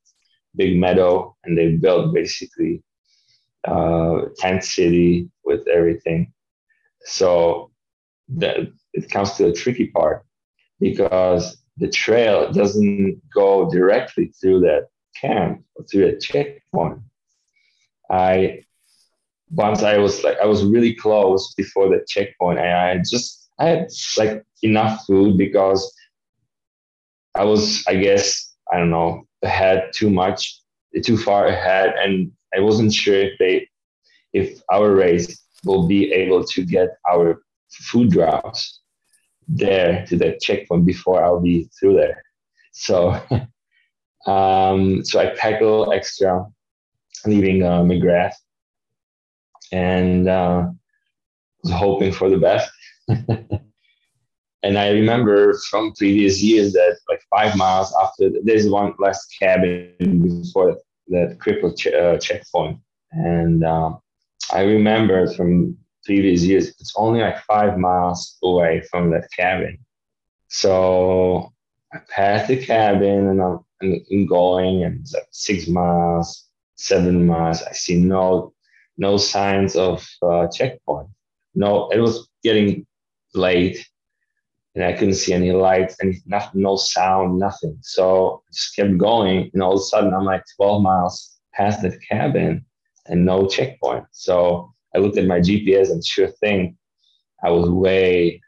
[0.56, 2.82] big meadow, and they built basically
[3.66, 6.32] uh, tent city with everything.
[7.07, 7.71] So
[8.29, 8.57] that
[8.92, 10.27] it comes to the tricky part
[10.81, 14.88] because the trail doesn't go directly through that
[15.21, 16.99] camp or through a checkpoint.
[18.11, 18.62] I
[19.51, 23.66] once I was like I was really close before the checkpoint and I just I
[23.66, 23.88] had
[24.19, 25.95] like enough food because
[27.35, 30.61] I was I guess I don't know ahead too much
[31.05, 33.69] too far ahead and I wasn't sure if they
[34.33, 38.81] if our race will be able to get our food drops
[39.48, 42.22] there to the checkpoint before I'll be through there.
[42.72, 43.20] So,
[44.26, 46.46] um, so I packed a little extra,
[47.26, 48.35] leaving uh, McGrath,
[49.72, 50.68] and uh,
[51.62, 52.70] was hoping for the best.
[53.09, 59.92] and I remember from previous years that like five miles after there's one last cabin
[59.98, 60.76] before
[61.09, 62.79] that crippled ch- uh, checkpoint,
[63.12, 64.00] and um,
[64.52, 69.78] I remember from previous years, it's only like five miles away from that cabin.
[70.48, 71.52] So
[71.92, 77.62] I passed the cabin and I'm, I'm going, and it's like six miles, seven miles.
[77.62, 78.52] I see no
[78.98, 81.09] no signs of uh, checkpoint.
[81.54, 82.87] No, it was getting
[83.35, 83.87] late,
[84.74, 87.76] and I couldn't see any lights, and nothing, no sound, nothing.
[87.82, 91.82] So I just kept going, and all of a sudden I'm like 12 miles past
[91.82, 92.64] the cabin
[93.09, 94.05] and no checkpoint.
[94.12, 96.77] So I looked at my GPS, and sure thing,
[97.42, 98.40] I was way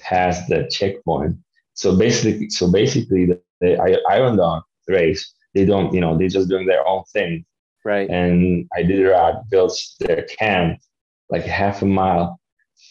[0.00, 1.36] past the checkpoint.
[1.74, 6.48] So basically, so basically, the, the Iron Dog race, they don't, you know, they're just
[6.48, 7.44] doing their own thing.
[7.84, 8.08] Right.
[8.08, 10.78] And I did a Iditarod built their camp
[11.30, 12.40] like half a mile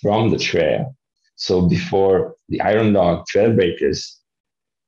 [0.02, 0.96] from the trail.
[1.36, 4.20] So before the Iron Dog trail breakers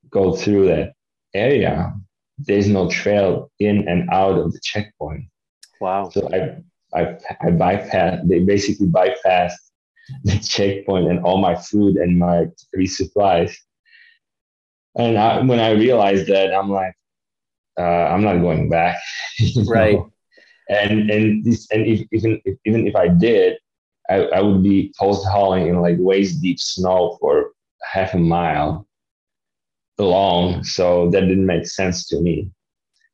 [0.10, 0.94] go through that
[1.34, 1.94] area,
[2.38, 5.26] there's no trail in and out of the checkpoint.
[5.82, 6.10] Wow.
[6.10, 6.62] So I
[6.98, 9.54] I I bypassed they basically bypassed
[10.24, 13.56] the checkpoint and all my food and my resupplies.
[14.98, 16.94] And I, when I realized that, I'm like,
[17.78, 18.98] uh, I'm not going back.
[19.68, 20.00] right.
[20.70, 23.58] And and this and if, even if, even if I did,
[24.10, 27.52] I, I would be post hauling in like waist deep snow for
[27.84, 28.88] half a mile
[30.00, 30.64] long.
[30.64, 32.50] So that didn't make sense to me.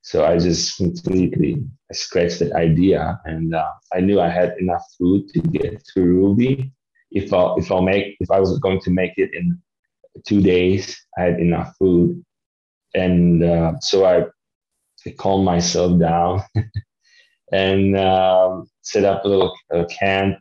[0.03, 5.29] So I just completely scratched that idea, and uh, I knew I had enough food
[5.29, 6.71] to get to Ruby.
[7.11, 9.61] If I if I'll make if I was going to make it in
[10.25, 12.23] two days, I had enough food,
[12.95, 14.25] and uh, so I,
[15.05, 16.41] I calmed myself down
[17.51, 20.37] and um, set up a little uh, camp,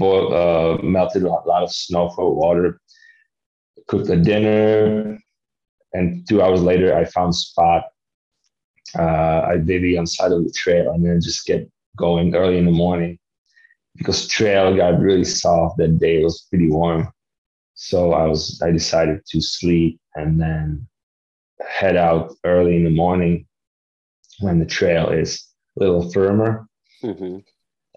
[0.00, 2.80] uh, melted a lot of snow for water,
[3.86, 5.18] cooked a dinner,
[5.92, 7.84] and two hours later I found spot.
[8.98, 12.66] Uh, I on the side of the trail and then just get going early in
[12.66, 13.18] the morning
[13.96, 16.20] because trail got really soft that day.
[16.20, 17.10] It was pretty warm.
[17.74, 20.86] So I was I decided to sleep and then
[21.66, 23.46] head out early in the morning
[24.40, 25.46] when the trail is
[25.76, 26.66] a little firmer.
[27.02, 27.38] Mm-hmm.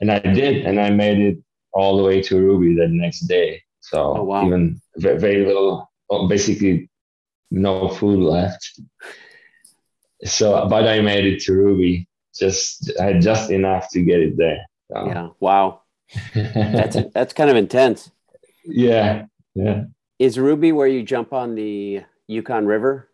[0.02, 1.38] And I did, and I made it
[1.74, 3.62] all the way to Ruby the next day.
[3.82, 4.46] So oh, wow.
[4.46, 5.90] even very little,
[6.28, 6.90] basically
[7.52, 8.80] no food left.
[10.26, 12.08] So, but I made it to Ruby.
[12.36, 14.60] Just I had just enough to get it there.
[14.92, 15.06] So.
[15.06, 15.30] Yeah.
[15.40, 15.82] Wow.
[16.34, 18.12] that's that's kind of intense.
[18.66, 19.26] Yeah.
[19.56, 19.84] Yeah.
[20.20, 23.10] Is Ruby where you jump on the Yukon River?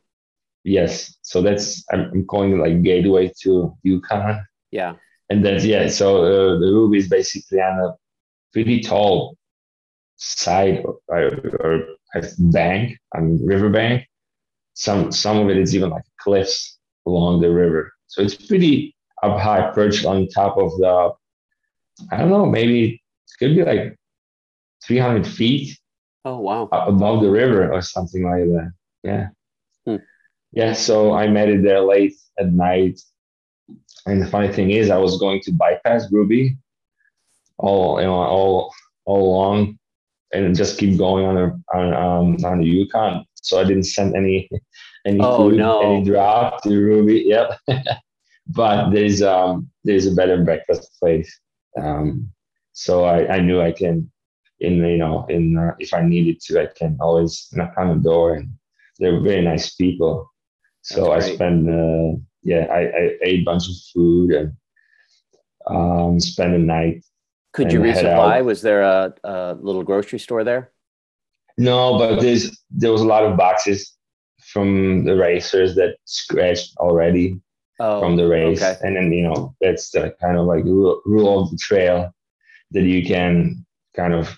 [0.63, 1.15] Yes.
[1.21, 4.45] So that's I'm calling it like gateway to Yukon.
[4.71, 4.95] Yeah.
[5.29, 5.87] And that's yeah.
[5.87, 7.95] So uh, the Ruby is basically on a
[8.51, 9.37] pretty tall
[10.17, 11.27] side or, or,
[11.59, 11.95] or
[12.39, 14.07] bank, I mean river bank.
[14.73, 16.74] Some some of it is even like cliffs
[17.05, 17.91] along the river.
[18.07, 21.11] So it's pretty up high, perched on top of the.
[22.11, 23.97] I don't know, maybe it could be like
[24.83, 25.77] 300 feet
[26.25, 26.67] Oh wow!
[26.71, 28.73] Above the river or something like that.
[29.03, 29.27] Yeah.
[29.85, 30.03] Hmm.
[30.51, 30.73] Yeah.
[30.73, 32.99] So I met it there late at night,
[34.07, 36.57] and the funny thing is, I was going to bypass Ruby,
[37.59, 38.73] all you know, all
[39.05, 39.77] all along,
[40.33, 43.23] and just keep going on the on um on the Yukon.
[43.35, 44.49] So I didn't send any
[45.05, 45.81] any oh, food, no.
[45.81, 47.25] any drop to Ruby.
[47.27, 47.59] Yep.
[48.47, 51.39] but there's um there's a better breakfast place.
[51.79, 52.31] Um,
[52.73, 54.11] so I, I knew I can
[54.59, 58.03] in you know in uh, if I needed to, I can always knock on the
[58.03, 58.49] door, and
[58.99, 60.31] they're very nice people.
[60.81, 64.53] So I spend uh, yeah, I, I ate a bunch of food and
[65.67, 67.03] um, spend the night.
[67.53, 68.43] Could you resupply?
[68.43, 70.71] Was there a, a little grocery store there?
[71.57, 73.94] No, but there's there was a lot of boxes
[74.51, 77.39] from the racers that scratched already
[77.79, 78.77] oh, from the race, okay.
[78.81, 82.11] and then you know that's the kind of like rule, rule of the trail
[82.71, 84.37] that you can kind of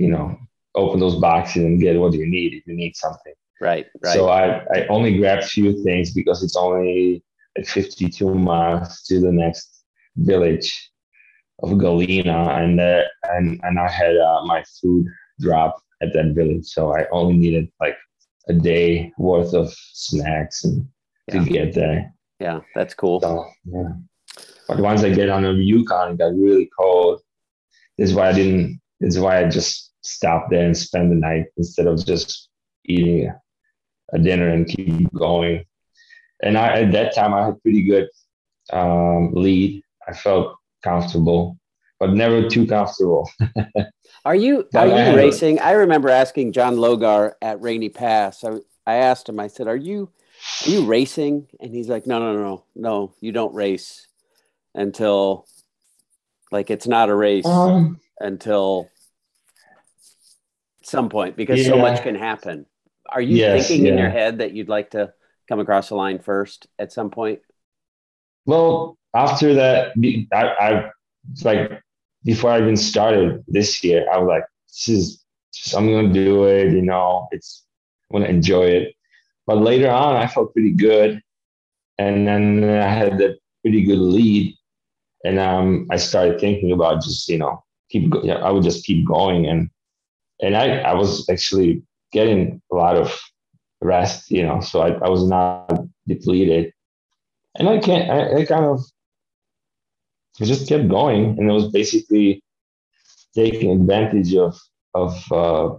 [0.00, 0.36] you know,
[0.74, 3.34] open those boxes and get what you need if you need something.
[3.60, 4.14] Right, right.
[4.14, 7.22] So I, I only grabbed few things because it's only
[7.56, 9.84] like 52 miles to the next
[10.16, 10.90] village
[11.62, 15.06] of Galena, and uh, and and I had uh, my food
[15.40, 17.96] drop at that village, so I only needed like
[18.50, 20.86] a day worth of snacks and
[21.28, 21.44] yeah.
[21.44, 22.12] to get there.
[22.40, 23.20] Yeah, that's cool.
[23.20, 23.92] So, yeah.
[24.66, 27.20] But once I get on the Yukon, it got really cold.
[27.96, 28.80] This is why I didn't.
[29.00, 32.50] Is why I just stopped there and spend the night instead of just
[32.84, 33.32] eating
[34.12, 35.64] a dinner and keep going.
[36.42, 38.08] And I, at that time, I had pretty good
[38.72, 39.82] um, lead.
[40.06, 41.58] I felt comfortable,
[42.00, 43.30] but never too comfortable.
[44.24, 45.60] are you are you racing?
[45.60, 48.42] I remember asking John Logar at Rainy Pass.
[48.42, 48.54] I,
[48.86, 49.38] I asked him.
[49.38, 50.10] I said, "Are you
[50.66, 53.14] are you racing?" And he's like, "No, no, no, no.
[53.20, 54.06] You don't race
[54.74, 55.46] until
[56.50, 58.88] like it's not a race um, until
[60.82, 61.68] some point because yeah.
[61.68, 62.66] so much can happen.
[63.08, 63.92] Are you yes, thinking yeah.
[63.92, 65.12] in your head that you'd like to
[65.48, 67.40] come across the line first at some point?
[68.46, 69.92] Well, after that,
[70.32, 70.90] I, I
[71.44, 71.82] like
[72.24, 76.44] before I even started this year, I was like, this is just I'm gonna do
[76.44, 76.72] it.
[76.72, 77.64] You know, it's
[78.10, 78.94] I'm gonna enjoy it.
[79.46, 81.20] But later on, I felt pretty good,
[81.98, 84.54] and then I had that pretty good lead,
[85.24, 88.10] and um, I started thinking about just you know keep.
[88.10, 89.70] Go- I would just keep going, and
[90.40, 93.18] and I I was actually getting a lot of
[93.80, 95.70] rest, you know, so I, I was not
[96.06, 96.72] depleted,
[97.56, 98.10] and I can't.
[98.10, 98.80] I, I kind of
[100.40, 102.42] I just kept going, and it was basically
[103.34, 104.58] taking advantage of
[104.94, 105.76] of uh,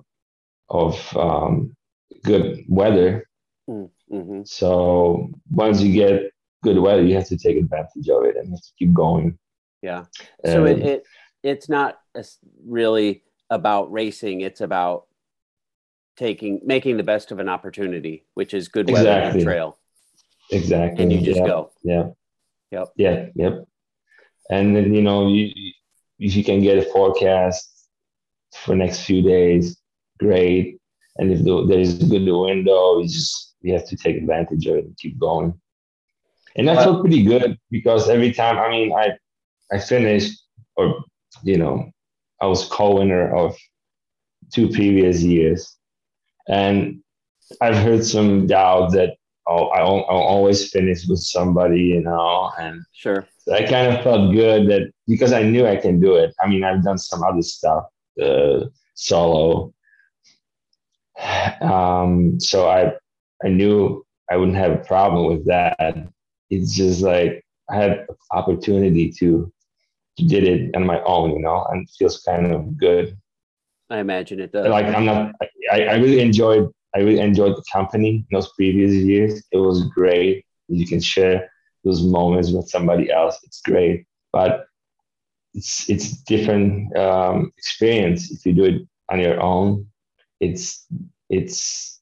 [0.69, 1.75] of um,
[2.23, 3.27] good weather.
[3.69, 4.41] Mm-hmm.
[4.45, 6.31] So once you get
[6.63, 9.37] good weather, you have to take advantage of it and have to keep going.
[9.81, 10.05] Yeah.
[10.45, 11.03] So it, it
[11.43, 11.99] it's not
[12.65, 14.41] really about racing.
[14.41, 15.05] It's about
[16.17, 19.43] taking making the best of an opportunity, which is good weather and Exactly.
[19.43, 19.77] trail,
[20.51, 21.71] exactly, and you just yeah, go.
[21.83, 22.03] Yeah.
[22.71, 22.87] Yep.
[22.95, 23.25] Yeah.
[23.35, 23.67] Yep.
[24.51, 25.49] And then you know you
[26.19, 27.87] if you can get a forecast
[28.53, 29.77] for next few days,
[30.19, 30.77] great.
[31.17, 34.75] And if the, there's a good window, you just you have to take advantage of
[34.77, 35.53] it and keep going.
[36.55, 39.17] And I Uh, felt pretty good because every time I mean I
[39.73, 40.33] I finished
[40.77, 41.03] or
[41.43, 41.89] you know
[42.41, 43.55] I was co-winner of
[44.53, 45.77] two previous years,
[46.47, 47.01] and
[47.61, 49.15] I've heard some doubt that
[49.69, 53.25] I will I'll always finish with somebody you know and Sure.
[53.39, 56.33] so I kind of felt good that because I knew I can do it.
[56.41, 57.85] I mean, I've done some other stuff
[58.21, 59.73] uh, solo,
[61.61, 62.93] um, so I
[63.43, 65.95] I knew I wouldn't have a problem with that.
[66.49, 69.51] It's just like I had opportunity to
[70.17, 73.17] to did it on my own, you know, and it feels kind of good.
[73.89, 74.67] I imagine it does.
[74.67, 75.33] Like I'm not.
[75.71, 76.69] I, I really enjoyed.
[76.95, 79.43] I really enjoyed the company in those previous years.
[79.51, 80.45] It was great.
[80.67, 81.49] You can share
[81.83, 83.39] those moments with somebody else.
[83.43, 84.65] It's great, but
[85.53, 89.87] it's it's different um, experience if you do it on your own.
[90.39, 90.85] It's
[91.29, 92.01] it's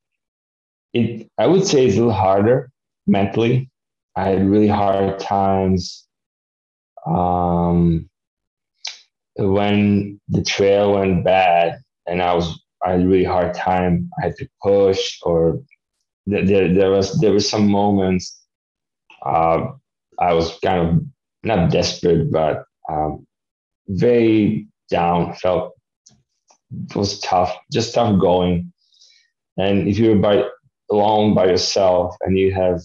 [0.93, 1.29] it.
[1.37, 2.71] I would say it's a little harder
[3.07, 3.69] mentally.
[4.15, 6.07] I had really hard times
[7.05, 8.09] um,
[9.37, 14.09] when the trail went bad, and I was I had a really hard time.
[14.19, 15.61] I had to push, or
[16.25, 18.39] there there, there was there were some moments
[19.25, 19.71] uh,
[20.19, 21.03] I was kind of
[21.43, 23.25] not desperate, but um,
[23.87, 25.33] very down.
[25.35, 25.73] Felt
[26.71, 28.71] it was tough, just tough going.
[29.57, 30.45] And if you're by
[30.91, 32.81] alone by yourself and you have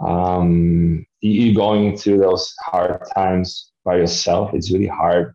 [0.00, 5.34] um, you going through those hard times by yourself, it's really hard.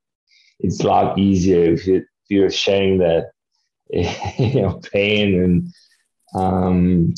[0.59, 3.31] It's a lot easier if, you, if you're sharing that
[3.89, 5.67] you know pain and
[6.35, 7.13] um,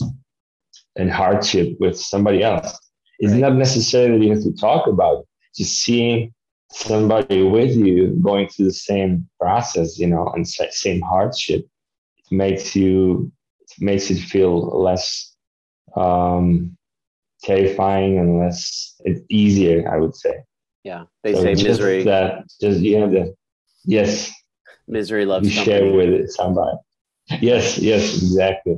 [0.96, 2.78] and hardship with somebody else.
[3.20, 3.42] It's Right.
[3.42, 5.26] not necessarily you have to talk about it.
[5.56, 6.34] Just seeing
[6.72, 11.62] somebody with you going through the same process, you know, and same hardship
[12.18, 13.32] it makes you
[13.80, 15.36] makes it feel less
[15.96, 16.76] um,
[17.44, 19.90] terrifying and less it's easier.
[19.92, 20.36] I would say.
[20.84, 21.04] yeah.
[21.24, 23.36] They So say misery That just you have the
[23.86, 24.32] yes
[24.88, 26.78] misery loves you share with it somebody.
[27.42, 28.78] Yes, yes, exactly.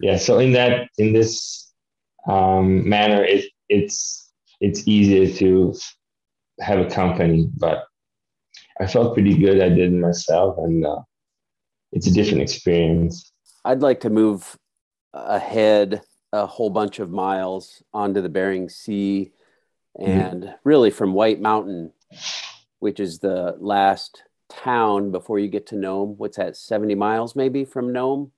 [0.00, 0.16] Yeah.
[0.16, 1.72] So in that in this
[2.28, 5.74] um, manner, it it's it's easier to
[6.60, 7.84] have a company, but
[8.80, 9.60] I felt pretty good.
[9.60, 11.00] I did it myself, and uh,
[11.92, 13.32] it's a different experience.
[13.64, 14.56] I'd like to move
[15.14, 16.02] ahead
[16.32, 19.32] a whole bunch of miles onto the Bering Sea
[20.00, 21.92] and really from White Mountain,
[22.78, 26.14] which is the last town before you get to Nome.
[26.18, 28.32] What's that, 70 miles maybe from Nome?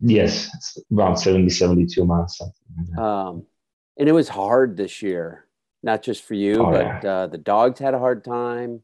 [0.00, 2.40] Yes, it's around 70, 72 miles.
[2.40, 2.98] Like.
[2.98, 3.44] Um,
[3.96, 5.46] and it was hard this year,
[5.82, 8.82] not just for you, Oh, but uh, the dogs had a hard time.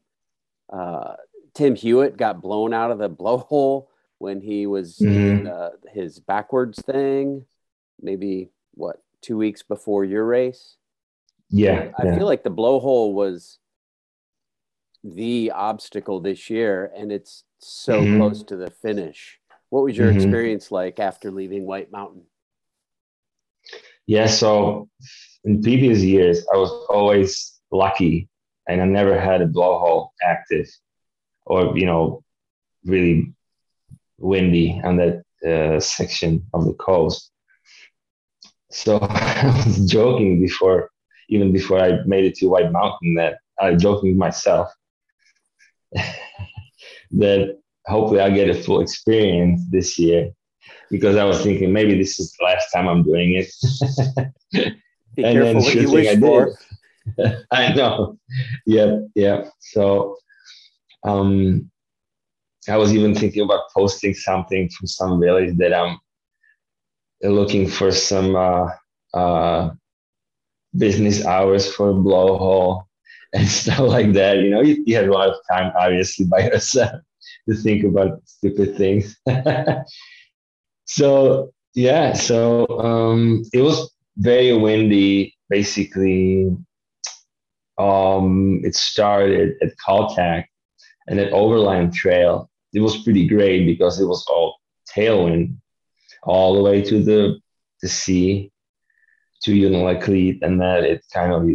[0.71, 1.15] Uh,
[1.53, 3.87] Tim Hewitt got blown out of the blowhole
[4.19, 5.39] when he was Mhm.
[5.41, 7.45] in uh, his backwards thing,
[8.01, 10.75] maybe what, two weeks before your race?
[11.49, 12.17] Yeah, I yeah.
[12.17, 13.57] feel like the blowhole was
[15.03, 18.17] the obstacle this year, and it's so Mhm.
[18.17, 19.39] close to the finish.
[19.69, 20.15] What was your Mhm.
[20.15, 22.23] experience like after leaving White Mountain?
[24.07, 24.89] Yeah, so
[25.43, 28.27] in previous years, I was always lucky
[28.67, 30.67] and I never had a blowhole active
[31.45, 32.23] or, you know,
[32.83, 33.33] really
[34.17, 37.31] windy on that uh, section of the coast.
[38.71, 40.89] So I was joking before,
[41.29, 44.69] even before I made it to White Mountain, that I was joking with myself
[47.11, 50.31] that hopefully I'll get a full experience this year
[50.89, 53.51] because I was thinking maybe this is the last time I'm doing it.
[55.15, 56.53] Be And careful then what you wish I for.
[57.51, 58.17] I know.
[58.65, 59.51] Yep, yep.
[59.59, 60.17] So,
[61.03, 61.69] um,
[62.67, 65.97] I was even thinking about posting something from some village that I'm
[67.23, 68.69] looking for some uh,
[69.13, 69.71] uh,
[70.77, 72.83] business hours for blowhole
[73.33, 74.39] and stuff like that.
[74.39, 77.01] You know, you, you have a lot of time, obviously, by yourself
[77.47, 79.17] to think about stupid things.
[80.85, 85.35] so yeah, so um, it was very windy.
[85.49, 86.55] Basically,
[87.77, 90.45] um, it started at Kaltag
[91.07, 92.49] and at Overland Trail.
[92.73, 94.57] It was pretty great because it was all
[94.95, 95.55] tailwind
[96.23, 97.39] all the way to the
[97.81, 98.51] the sea
[99.43, 101.49] to Unalakleet, and then it kind of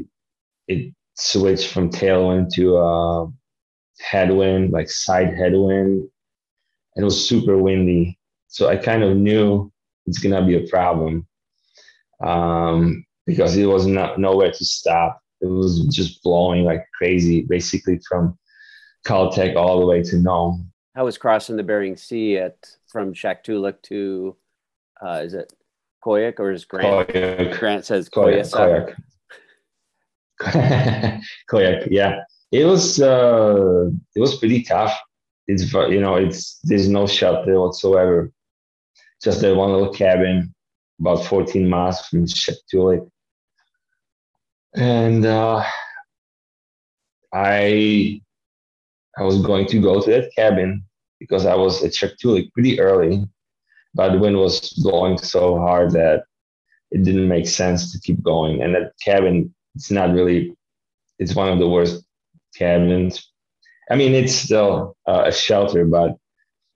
[0.69, 3.27] it switched from tailwind to uh,
[4.01, 6.09] headwind, like side headwind,
[6.97, 8.19] and it was super windy.
[8.49, 9.73] So I kind of knew
[10.07, 11.27] it's gonna be a problem
[12.23, 15.21] um, because it was not nowhere to stop.
[15.41, 18.39] It was just blowing like crazy, basically from
[19.07, 20.73] Kaltag all the way to Nome.
[20.95, 22.57] How was crossing the Bering Sea at
[22.87, 24.37] from Shaktoolik to
[25.05, 25.53] uh, is it
[26.05, 27.09] Koyuk or is Grant?
[27.09, 27.59] Koyuk.
[27.59, 28.51] Grant says Koyuk.
[28.51, 28.95] Koyuk.
[31.91, 32.21] Yeah,
[32.53, 34.99] it was uh, it was pretty tough.
[35.47, 38.31] It's you know it's there's no shelter whatsoever.
[39.23, 40.55] Just that one little cabin,
[41.01, 43.09] about 14 miles from Shaktoolik,
[44.75, 45.65] and uh,
[47.33, 48.21] I
[49.19, 50.85] I was going to go to that cabin
[51.21, 53.25] because I was at Shaktoolik pretty early
[53.95, 56.25] but the wind was blowing so hard that
[56.91, 58.63] it didn't make sense to keep going.
[58.63, 60.57] And that cabin, it's not really,
[61.19, 62.05] it's one of the worst
[62.57, 63.31] cabins.
[63.91, 66.17] I mean, it's still uh, a shelter, but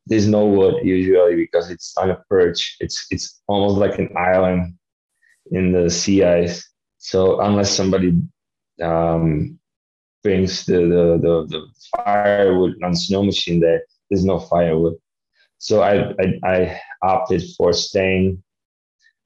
[0.06, 2.76] there's no wood usually because it's on a perch.
[2.80, 4.74] It's it's almost like an island
[5.50, 6.66] in the sea ice.
[6.98, 8.18] So unless somebody
[8.82, 9.58] um,
[10.22, 14.96] brings the, the, the the firewood on snow machine there, there's no firewood.
[15.58, 18.42] So I, I, I opted for staying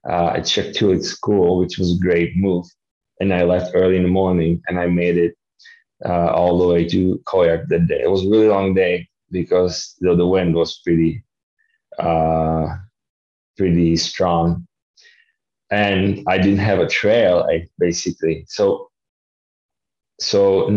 [0.09, 2.65] uh, to Shaktoolik school, which was a great move.
[3.19, 5.35] And I left early in the morning and I made it
[6.05, 8.01] uh, all the way to Koyuk that day.
[8.01, 11.23] It was a really long day because the, the wind was pretty,
[11.99, 12.67] uh,
[13.57, 14.67] pretty strong.
[15.71, 18.45] And I didn't have a trail, I basically.
[18.47, 18.89] So,
[20.19, 20.69] so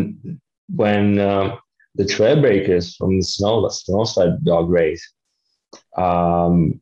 [0.68, 1.56] when uh,
[1.96, 5.06] the trail breakers from the snow, snow sled dog race
[5.96, 6.80] um,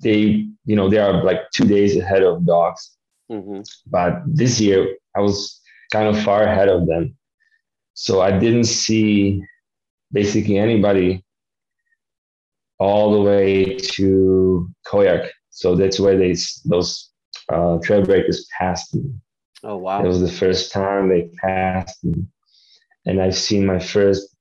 [0.00, 2.96] they you know they are like two days ahead of dogs
[3.34, 3.60] mm-hmm.
[3.86, 5.60] but this year i was
[5.92, 7.16] kind of far ahead of them
[7.94, 9.42] so i didn't see
[10.12, 11.24] basically anybody
[12.78, 17.10] all the way to koyuk so that's where they those
[17.52, 19.04] uh, trail breakers passed me
[19.64, 22.24] oh wow it was the first time they passed me
[23.06, 24.34] and i've seen my first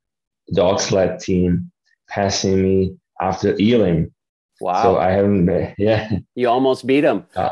[0.54, 1.72] dog sled team
[2.10, 4.14] passing me after Elim.
[4.62, 4.84] Wow.
[4.84, 6.12] So I haven't, yeah.
[6.36, 7.26] You almost beat them.
[7.36, 7.50] Uh,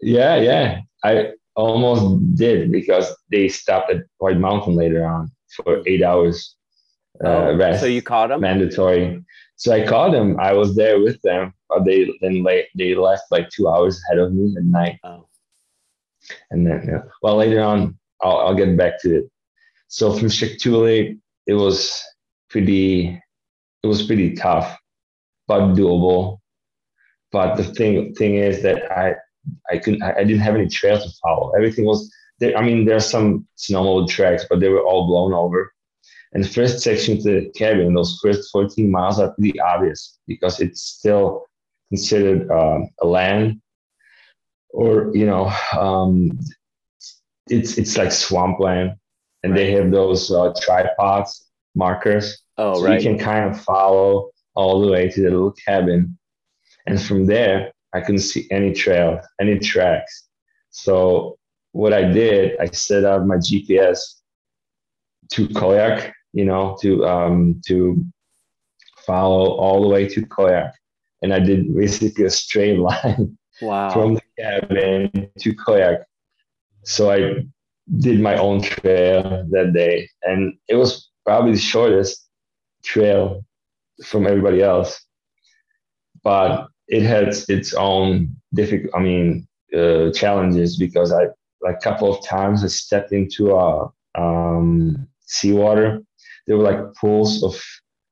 [0.00, 0.80] yeah, yeah.
[1.04, 6.56] I almost did because they stopped at White Mountain later on for eight hours
[7.24, 7.80] uh, oh, rest.
[7.80, 8.40] So you caught them?
[8.40, 9.24] Mandatory.
[9.56, 10.38] So I caught them.
[10.38, 14.18] I was there with them, but they then late, they left like two hours ahead
[14.18, 14.98] of me at night.
[15.02, 15.26] Oh.
[16.50, 17.02] And then, yeah.
[17.22, 19.30] well, later on, I'll, I'll get back to it.
[19.88, 22.02] So from Shaktoolik, it was
[22.50, 23.22] pretty
[23.82, 24.76] it was pretty tough,
[25.46, 26.40] but doable.
[27.30, 29.15] But the thing thing is that I
[29.70, 31.52] I couldn't I, didn't have any trail to follow.
[31.52, 32.56] Everything was there.
[32.56, 35.72] I mean, there are some snowmobile tracks, but they were all blown over.
[36.32, 40.60] And the first section to the cabin, those first 14 miles are pretty obvious because
[40.60, 41.46] it's still
[41.88, 43.60] considered um, a land
[44.70, 46.38] or you know um,
[47.48, 48.94] it's it's like swampland
[49.44, 49.56] and right.
[49.56, 53.00] they have those uh, tripods markers Oh, so right.
[53.00, 56.18] you can kind of follow all the way to the little cabin.
[56.86, 60.28] And from there, I couldn't see any trail, any tracks.
[60.70, 61.38] So
[61.72, 63.98] what I did, I set up my GPS
[65.32, 68.04] to Koyuk, you know, to um, to
[69.06, 70.72] follow all the way to Koyuk.
[71.22, 73.90] And I did basically a straight line wow.
[73.90, 76.04] from the cabin to Koyuk.
[76.84, 77.46] So I
[77.98, 80.08] did my own trail that day.
[80.22, 82.28] And it was probably the shortest
[82.84, 83.44] trail
[84.04, 85.02] from everybody else.
[86.22, 91.26] But it has its own difficult, I mean, uh, challenges because I
[91.62, 96.02] like a couple of times I stepped into a um, seawater.
[96.46, 97.60] There were like pools of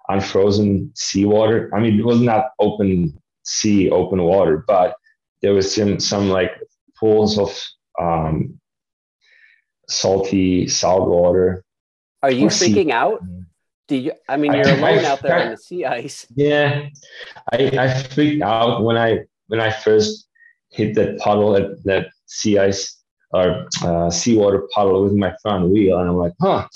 [0.09, 1.71] unfrozen seawater.
[1.75, 4.97] I mean, it was not open sea, open water, but
[5.43, 6.53] there was some some like
[6.99, 7.57] pools of
[8.01, 8.59] um,
[9.89, 11.65] salty salt water.
[12.23, 13.21] Are you freaking sea- out?
[13.89, 14.13] Do you?
[14.29, 16.27] I mean, you're I, alone I, out there I, on the sea ice.
[16.35, 16.89] Yeah,
[17.53, 20.29] I I freaked out when I when I first
[20.71, 25.99] hit that puddle at that sea ice or uh, seawater puddle with my front wheel,
[25.99, 26.67] and I'm like, huh.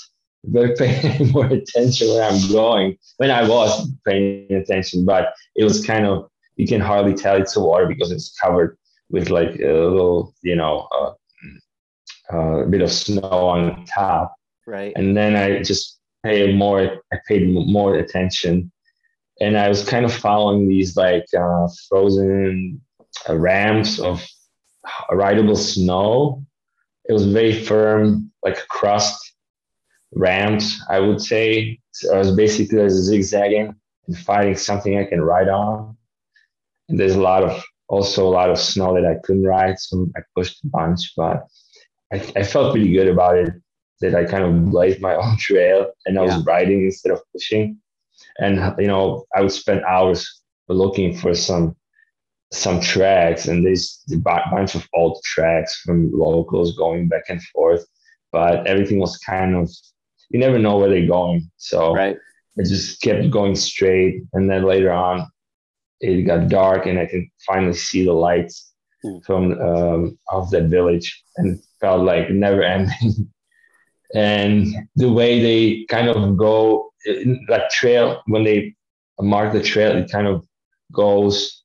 [0.45, 2.97] Better pay more attention where I'm going.
[3.17, 7.57] When I was paying attention, but it was kind of you can hardly tell it's
[7.57, 8.77] a water because it's covered
[9.09, 11.13] with like a little, you know, uh,
[12.33, 14.35] uh, a bit of snow on top.
[14.67, 14.93] Right.
[14.95, 17.01] And then I just paid more.
[17.11, 18.71] I paid more attention,
[19.39, 22.81] and I was kind of following these like uh, frozen
[23.27, 24.25] uh, ramps of
[25.11, 26.45] rideable snow.
[27.07, 29.33] It was very firm, like a crust
[30.13, 30.81] ramps.
[30.89, 33.75] I would say so I was basically zigzagging
[34.07, 35.97] and finding something I can ride on.
[36.87, 40.07] And there's a lot of also a lot of snow that I couldn't ride, so
[40.15, 41.47] I pushed a bunch, but
[42.13, 43.53] I, I felt pretty good about it
[44.01, 46.43] that I kind of blazed my own trail and I was yeah.
[46.45, 47.77] riding instead of pushing.
[48.39, 51.75] And you know, I would spend hours looking for some
[52.51, 57.85] some tracks, and there's a bunch of old tracks from locals going back and forth.
[58.31, 59.69] But everything was kind of
[60.29, 62.17] you never know where they're going, so right.
[62.57, 65.27] I just kept going straight, and then later on,
[66.01, 68.71] it got dark, and I could finally see the lights
[69.03, 69.23] mm.
[69.25, 73.31] from um, of that village, and felt like never ending.
[74.15, 76.91] And the way they kind of go
[77.47, 78.75] that trail when they
[79.19, 80.45] mark the trail, it kind of
[80.91, 81.63] goes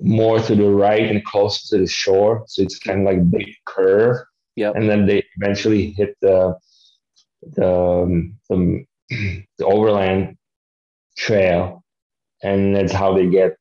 [0.00, 2.44] more to the right and closer to the shore.
[2.46, 4.16] So it's kind of like a big curve.
[4.56, 4.72] Yeah.
[4.74, 6.56] And then they eventually hit the
[7.42, 8.84] the um, the,
[9.58, 10.36] the overland
[11.16, 11.82] trail,
[12.42, 13.56] and that's how they get.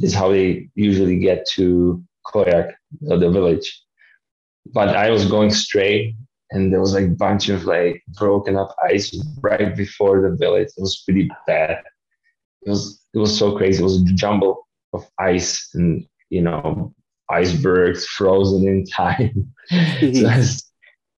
[0.00, 3.84] Is how they usually get to Koyuk, the village
[4.72, 6.14] but I was going straight
[6.54, 10.68] and there was like a bunch of like broken up ice right before the village.
[10.68, 11.82] It was pretty bad.
[12.62, 13.80] It was it was so crazy.
[13.80, 16.94] It was a jumble of ice and you know
[17.28, 19.52] icebergs frozen in time.
[19.70, 20.30] so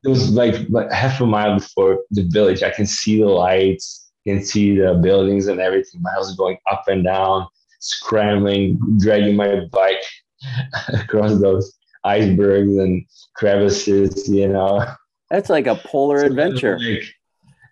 [0.06, 2.62] it was like, like half a mile before the village.
[2.62, 6.02] I can see the lights, can see the buildings and everything.
[6.14, 7.46] I was going up and down,
[7.80, 10.02] scrambling, dragging my bike
[10.92, 14.86] across those icebergs and crevices, you know.
[15.30, 16.78] That's like a polar adventure.
[16.78, 17.04] Like,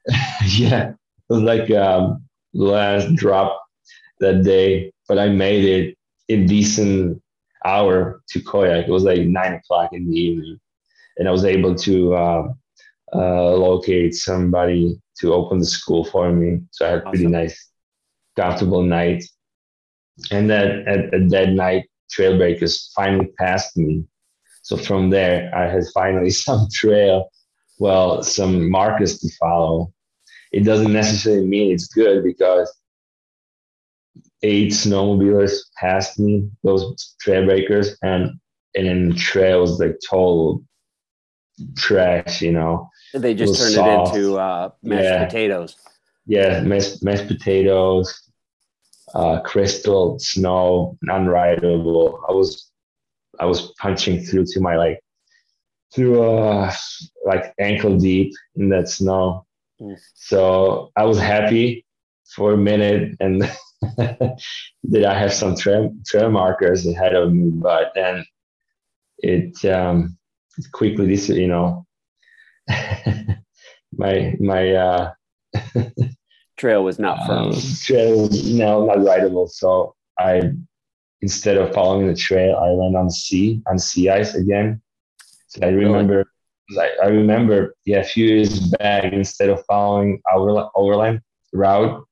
[0.47, 0.97] yeah, it
[1.29, 3.61] was like um, last drop
[4.21, 5.99] that day, but I made it
[6.29, 7.23] in decent
[7.65, 8.89] hour to Koyuk.
[8.89, 10.59] It was like nine o'clock in the evening,
[11.17, 12.49] and I was able to uh,
[13.15, 16.61] uh, locate somebody to open the school for me.
[16.73, 17.71] So I had a pretty nice,
[18.37, 19.25] comfortable night.
[20.31, 24.05] And then at, at that night, trail breakers finally passed me
[24.65, 27.31] so from there, I had finally some trail,
[27.79, 29.93] well, some markers to follow.
[30.53, 32.73] It doesn't necessarily mean it's good because
[34.43, 38.39] eight snowmobilers passed me, those trail breakers, and
[38.77, 40.63] and then the trail was like total
[41.77, 42.89] trash, you know.
[43.13, 44.15] They just it turned soft.
[44.15, 45.25] it into uh, mashed yeah.
[45.25, 45.77] potatoes.
[46.27, 48.31] Yeah, mashed, mashed potatoes,
[49.15, 52.21] uh, crystal snow, unrideable.
[52.29, 52.71] I was
[53.41, 55.01] I was punching through to my like
[55.95, 56.73] through uh
[57.25, 59.47] like ankle deep in that snow.
[59.81, 59.99] Mm.
[60.15, 61.87] So I was happy
[62.35, 63.43] for a minute and
[63.97, 68.25] that I have some trail, trail markers ahead of me, but then
[69.19, 70.17] it um
[70.73, 71.87] quickly this you know
[73.93, 75.13] my my uh
[76.57, 77.53] trail was not firm.
[77.53, 79.49] Um, trail no not rideable.
[79.49, 80.53] So I
[81.21, 84.83] instead of following the trail, I went on sea on sea ice again.
[85.63, 86.27] I remember?
[86.79, 91.21] I, I remember, yeah, a few years back, instead of following our overland
[91.53, 92.03] route,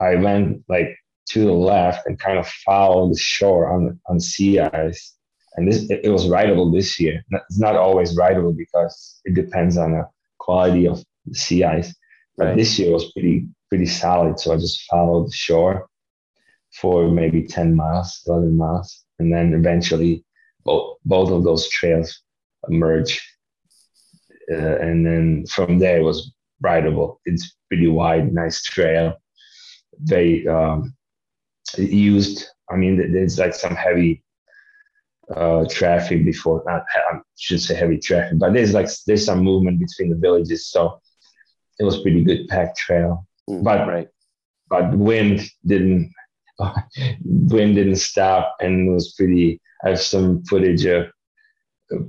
[0.00, 0.96] I went like
[1.30, 5.16] to the left and kind of followed the shore on on sea ice.
[5.56, 7.22] And this it, it was rideable this year.
[7.30, 10.08] It's not always rideable because it depends on the
[10.38, 11.94] quality of the sea ice.
[12.36, 12.56] But right.
[12.56, 14.38] this year was pretty pretty solid.
[14.38, 15.88] So I just followed the shore
[16.80, 19.04] for maybe 10 miles, 11 miles.
[19.18, 20.23] And then eventually
[20.64, 22.22] both, both of those trails
[22.68, 23.20] merge.
[24.50, 27.20] Uh, and then from there it was rideable.
[27.24, 29.14] It's pretty wide, nice trail.
[30.00, 30.94] Very um,
[31.78, 32.46] used.
[32.70, 34.22] I mean, there's like some heavy
[35.34, 36.62] uh, traffic before.
[36.66, 40.68] Not I should say heavy traffic, but there's like there's some movement between the villages,
[40.68, 41.00] so
[41.78, 43.26] it was pretty good packed trail.
[43.48, 44.08] Mm, but right.
[44.68, 46.12] but wind didn't
[47.24, 51.06] wind didn't stop and it was pretty i have some footage of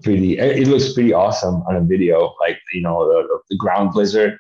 [0.01, 4.37] pretty it looks pretty awesome on a video like you know the, the ground blizzard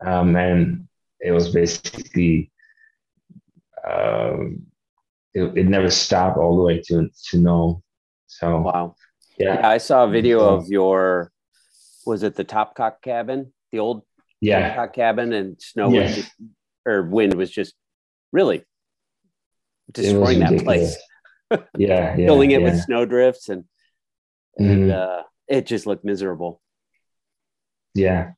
[0.00, 0.88] um, and
[1.20, 2.50] it was basically
[3.88, 4.66] um,
[5.34, 7.82] it, it never stopped all the way to to no.
[8.26, 8.96] So wow,
[9.38, 9.60] yeah.
[9.60, 11.32] yeah I saw a video of your
[12.06, 14.02] was it the Topkok cabin, the old
[14.40, 16.02] yeah Topkok cabin, and snow yeah.
[16.02, 16.32] was just,
[16.86, 17.74] or wind was just
[18.32, 18.64] really
[19.92, 20.96] destroying that place.
[21.50, 22.70] Yeah, yeah, filling it yeah.
[22.70, 23.64] with snow drifts and
[24.58, 25.20] and mm-hmm.
[25.20, 26.60] uh, it just looked miserable.
[27.94, 28.32] Yeah.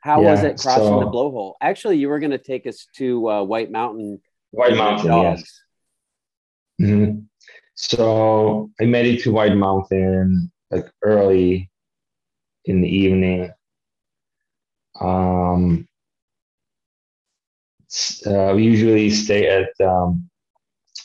[0.00, 1.54] How yeah, was it crossing so, the blowhole?
[1.60, 4.20] Actually, you were going to take us to uh, White Mountain.
[4.52, 5.60] White Mountain, dogs.
[6.78, 6.88] yes.
[6.88, 7.18] Mm-hmm.
[7.74, 11.70] So I made it to White Mountain like early
[12.64, 13.50] in the evening.
[15.00, 15.88] Um,
[18.26, 20.28] uh, we usually stay at um,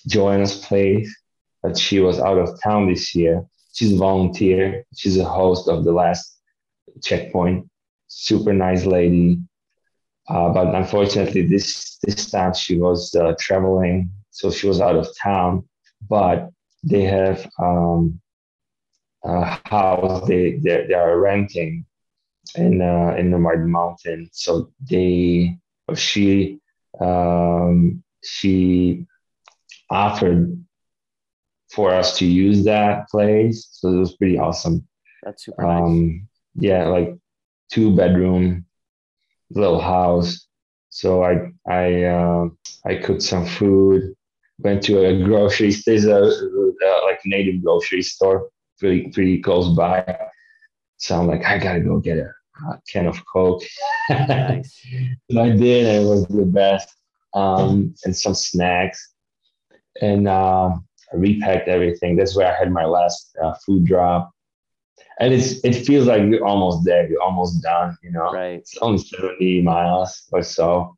[0.08, 1.16] Joanna's place,
[1.64, 3.43] but she was out of town this year.
[3.74, 4.86] She's a volunteer.
[4.95, 6.38] She's a host of the last
[7.01, 7.68] checkpoint.
[8.07, 9.39] Super nice lady.
[10.30, 15.07] Uh, but unfortunately, this this time she was uh, traveling, so she was out of
[15.22, 15.68] town.
[16.07, 16.49] But
[16.84, 18.22] they have um,
[19.24, 21.86] a house they, they they are renting
[22.55, 24.30] in uh, in the White Mountain.
[24.32, 25.57] So they
[25.95, 26.59] she
[26.99, 29.05] um, she
[29.89, 30.62] offered
[31.74, 33.67] for us to use that place.
[33.71, 34.88] So it was pretty awesome.
[35.24, 36.21] That's super um, nice.
[36.55, 37.15] Yeah, like
[37.71, 38.65] two bedroom
[39.49, 40.47] little house.
[40.89, 42.49] So I I uh,
[42.86, 44.13] I cooked some food.
[44.59, 45.74] Went to a grocery.
[45.86, 48.49] There's a, a like native grocery store
[48.80, 50.17] pretty pretty close by.
[50.97, 52.30] So I'm like, I gotta go get a,
[52.88, 53.63] can of Coke.
[54.09, 54.80] Nice.
[55.30, 55.88] and I did.
[55.88, 56.93] And it was the best.
[57.34, 59.13] Um, and some snacks
[60.01, 60.71] and uh,
[61.14, 62.16] I repacked everything.
[62.16, 64.32] That's where I had my last uh, food drop.
[65.20, 67.07] And it's it feels like you're almost there.
[67.07, 67.95] You're almost done.
[68.01, 68.59] You know, right?
[68.59, 70.97] It's only seventy miles or so,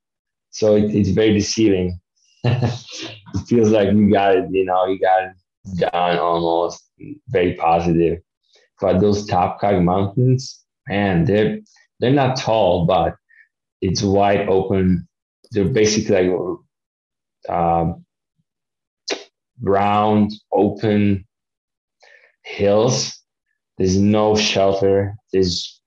[0.51, 1.99] so it, it's very deceiving.
[2.43, 4.45] it feels like you got it.
[4.51, 6.83] You know, you got it done almost.
[7.27, 8.19] Very positive.
[8.79, 11.59] But those Topkok Mountains, man, they're
[11.99, 13.15] they're not tall, but
[13.81, 15.07] it's wide open.
[15.51, 16.59] They're basically like
[17.49, 18.04] um,
[19.61, 21.25] round, open
[22.43, 23.21] hills.
[23.77, 25.15] There's no shelter.
[25.33, 25.81] There's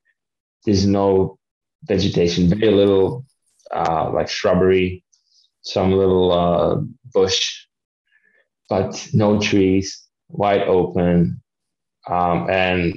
[0.64, 1.38] there's no
[1.84, 2.48] vegetation.
[2.48, 3.24] Very little
[3.70, 5.04] uh, like shrubbery,
[5.62, 6.80] some little uh,
[7.12, 7.66] bush,
[8.68, 10.04] but no trees.
[10.30, 11.40] Wide open,
[12.06, 12.92] um, and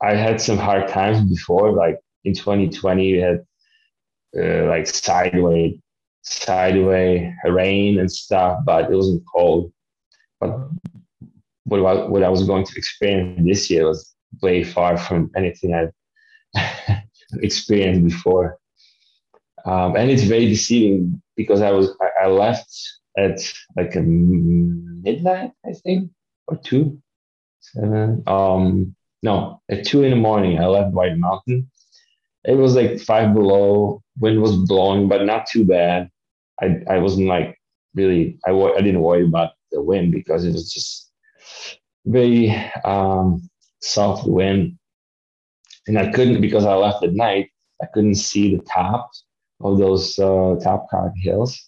[0.00, 1.72] I had some hard times before.
[1.72, 3.44] Like in 2020, we had
[4.38, 5.80] uh, like sideways
[6.26, 9.72] sideway rain and stuff, but it wasn't cold.
[10.40, 10.68] But
[11.64, 15.74] what I, what I was going to experience this year was way far from anything
[15.74, 15.92] I've
[17.42, 18.58] experienced before.
[19.64, 22.72] Um, and it's very deceiving because I was I, I left
[23.18, 23.40] at
[23.76, 26.10] like midnight, I think,
[26.46, 27.00] or two,
[27.60, 28.22] seven.
[28.26, 31.68] Um, no, at two in the morning, I left White Mountain.
[32.44, 34.02] It was like five below.
[34.20, 36.10] Wind was blowing, but not too bad.
[36.60, 37.58] I I wasn't like
[37.94, 41.10] really I I didn't worry about the wind because it was just
[42.06, 42.50] very
[42.84, 43.48] um,
[43.80, 44.78] soft wind,
[45.86, 47.50] and I couldn't because I left at night.
[47.82, 49.24] I couldn't see the tops
[49.60, 51.60] of those uh, Topkok hills,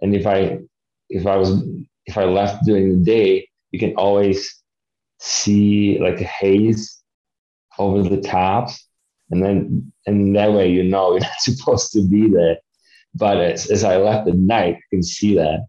[0.00, 0.60] and if I
[1.08, 1.62] if I was
[2.06, 4.62] if I left during the day, you can always
[5.18, 7.02] see like a haze
[7.78, 8.88] over the tops,
[9.30, 12.58] and then and that way you know you're not supposed to be there
[13.16, 15.66] but as, as I left at night, I can see that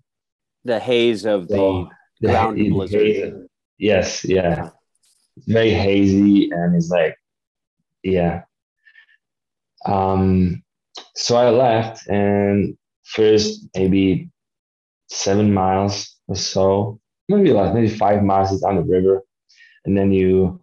[0.63, 1.87] the haze of the,
[2.19, 3.01] the ground the blizzard.
[3.01, 3.33] Haze,
[3.77, 4.69] yes, yeah,
[5.37, 7.15] it's very hazy, and it's like,
[8.03, 8.43] yeah.
[9.85, 10.63] Um,
[11.15, 14.29] so I left, and first maybe
[15.09, 19.23] seven miles or so, maybe like maybe five miles down the river,
[19.85, 20.61] and then you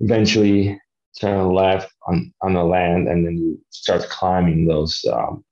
[0.00, 0.80] eventually
[1.20, 5.44] turn left on on the land, and then you start climbing those um,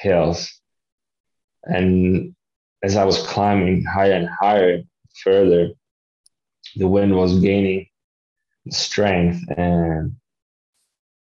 [0.00, 0.60] hills.
[1.64, 2.34] And
[2.82, 4.82] as I was climbing higher and higher,
[5.22, 5.70] further,
[6.76, 7.86] the wind was gaining
[8.70, 9.40] strength.
[9.56, 10.16] And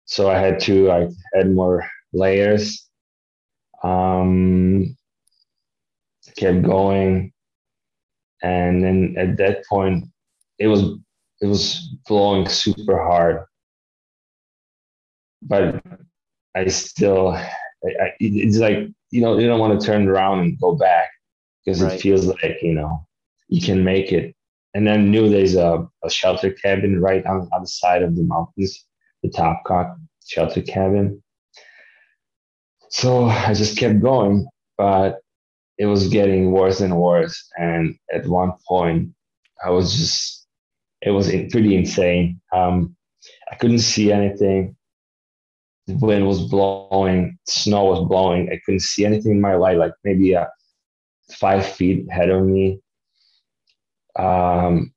[0.05, 2.87] so I had to like add more layers.
[3.83, 4.95] Um,
[6.35, 7.33] kept going.
[8.43, 10.05] And then at that point,
[10.57, 10.97] it was
[11.41, 13.45] it was blowing super hard.
[15.41, 15.83] But
[16.55, 17.37] I still
[17.85, 21.09] I, it's like you know you don't want to turn around and go back
[21.63, 21.93] because right.
[21.93, 23.05] it feels like you know
[23.51, 24.33] you can make it.
[24.73, 28.23] And then knew there's a, a shelter cabin right on, on the side of the
[28.23, 28.85] mountains,
[29.21, 31.21] the Topkok shelter cabin.
[32.89, 35.19] So I just kept going, but
[35.77, 37.49] it was getting worse and worse.
[37.57, 39.09] And at one point,
[39.63, 40.47] I was just,
[41.01, 42.39] it was pretty insane.
[42.53, 42.95] Um,
[43.51, 44.77] I couldn't see anything.
[45.99, 48.49] The wind was blowing, snow was blowing.
[48.51, 50.45] I couldn't see anything in my light, like maybe uh,
[51.33, 52.79] five feet ahead of me.
[54.17, 54.93] Um,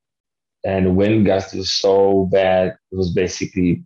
[0.65, 2.77] and wind gust was so bad.
[2.91, 3.85] It was basically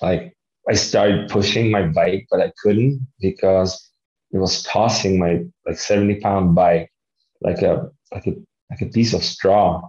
[0.00, 0.34] like
[0.68, 3.90] I started pushing my bike, but I couldn't because
[4.32, 6.92] it was tossing my like 70 pound bike
[7.40, 8.34] like a like a
[8.70, 9.88] like a piece of straw.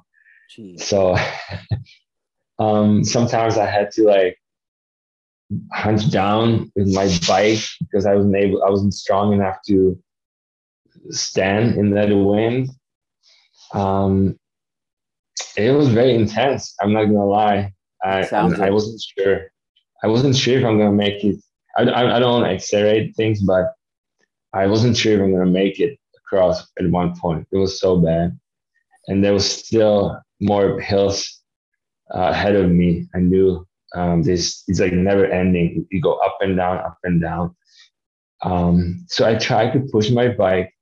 [0.58, 0.82] Jeez.
[0.82, 1.16] So
[2.60, 4.38] um, sometimes I had to like
[5.74, 9.98] hunch down with my bike because I wasn't able I wasn't strong enough to
[11.10, 12.70] stand in that wind.
[13.74, 14.38] Um,
[15.58, 16.74] it was very intense.
[16.82, 17.74] I'm not gonna lie.
[18.04, 18.24] I,
[18.62, 19.52] I wasn't sure.
[20.04, 21.38] I wasn't sure if I'm gonna make it.
[21.78, 23.74] I, I, I don't accelerate things, but
[24.54, 27.48] I wasn't sure if I'm gonna make it across at one point.
[27.52, 28.38] It was so bad,
[29.08, 31.42] and there was still more hills
[32.14, 33.08] uh, ahead of me.
[33.16, 35.86] I knew um, this it's like never ending.
[35.92, 37.56] You go up and down, up and down.
[38.42, 40.74] Um, so I tried to push my bike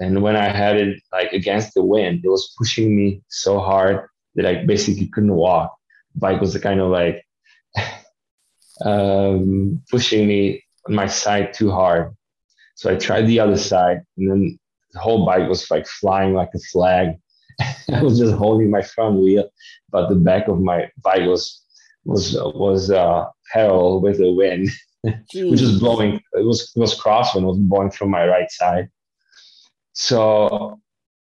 [0.00, 4.06] and when I had it like against the wind, it was pushing me so hard
[4.36, 5.74] that I basically couldn't walk.
[6.14, 7.24] Bike was kind of like
[8.84, 12.14] um, pushing me on my side too hard.
[12.76, 14.58] So I tried the other side, and then
[14.92, 17.16] the whole bike was like flying like a flag.
[17.92, 19.50] I was just holding my front wheel,
[19.90, 21.64] but the back of my bike was
[22.08, 23.26] was was uh,
[24.00, 24.70] with the wind,
[25.02, 26.20] which was blowing.
[26.32, 28.88] It was it was crosswind was blowing from my right side.
[29.92, 30.80] So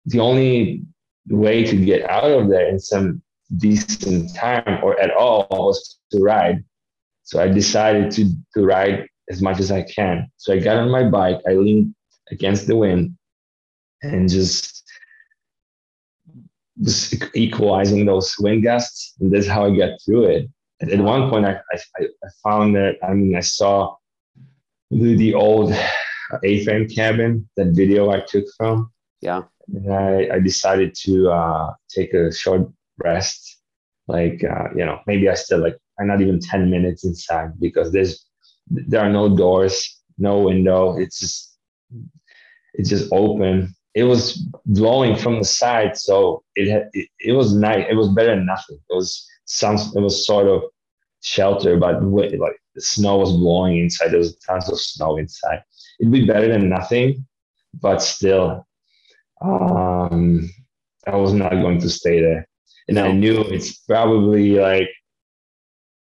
[0.06, 0.82] the only
[1.28, 3.22] way to get out of there in some
[3.56, 6.64] decent time or at all was to ride.
[7.22, 10.26] So I decided to, to ride as much as I can.
[10.36, 11.94] So I got on my bike, I leaned
[12.30, 13.16] against the wind
[14.02, 14.82] and just
[16.78, 19.14] was equalizing those wind gusts.
[19.20, 20.50] And that's how I got through it.
[20.80, 23.96] And at one point, I, I, I found that, I mean, I saw
[24.90, 25.72] the, the old
[26.42, 28.90] A-frame cabin, that video I took from.
[29.20, 29.42] Yeah.
[29.68, 32.68] And I, I decided to uh, take a short
[32.98, 33.60] rest.
[34.08, 37.92] Like, uh, you know, maybe I still like, I'm not even 10 minutes inside because
[37.92, 38.26] there's,
[38.68, 40.96] there are no doors, no window.
[40.98, 41.56] It's just,
[42.74, 43.74] it's just open.
[43.94, 45.96] It was blowing from the side.
[45.96, 47.86] So it, had, it, it was nice.
[47.88, 48.76] It was better than nothing.
[48.90, 50.62] It was some, it was sort of
[51.22, 54.08] shelter, but like the snow was blowing inside.
[54.08, 55.62] There was tons of snow inside
[55.98, 57.26] it'd be better than nothing,
[57.80, 58.66] but still,
[59.40, 60.50] um,
[61.06, 62.48] I was not going to stay there.
[62.88, 64.90] And I knew it's probably like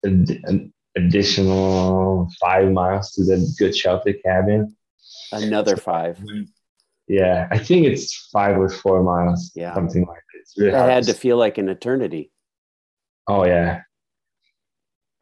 [0.04, 4.76] an additional five miles to the good shelter cabin.
[5.32, 6.22] Another five.
[7.08, 9.52] Yeah, I think it's five or four miles.
[9.56, 10.62] Yeah, something like that.
[10.62, 12.33] Really that had to feel like an eternity.
[13.28, 13.82] Oh yeah.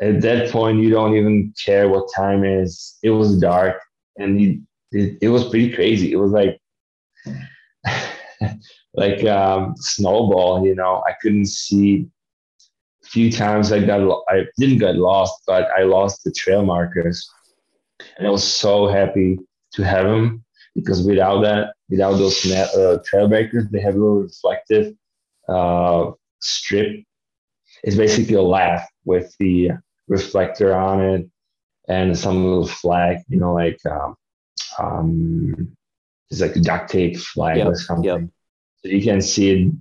[0.02, 2.98] At that point, you don't even care what time is.
[3.04, 3.80] It was dark
[4.18, 4.60] and it,
[4.92, 6.12] it, it was pretty crazy.
[6.12, 6.60] It was like
[8.94, 10.66] like um, snowball.
[10.66, 12.08] You know, I couldn't see.
[13.04, 17.28] A few times I got I didn't get lost, but I lost the trail markers,
[18.18, 19.38] and I was so happy
[19.74, 20.44] to have them
[20.76, 24.94] because without that, without those net, uh, trail breakers, they have a little reflective
[25.50, 27.04] uh, strip.
[27.84, 29.72] It's basically a lath with the
[30.08, 31.30] reflector on it
[31.88, 34.16] and some little flag, you know, like um,
[34.80, 35.76] um,
[36.30, 38.06] it's like a duct tape flag yep, or something.
[38.06, 38.30] Yep.
[38.84, 39.74] So you can see it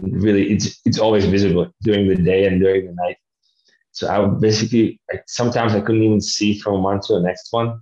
[0.00, 3.16] really, it's, it's always visible during the day and during the night.
[3.92, 7.52] So I would basically, like, sometimes I couldn't even see from one to the next
[7.52, 7.80] one.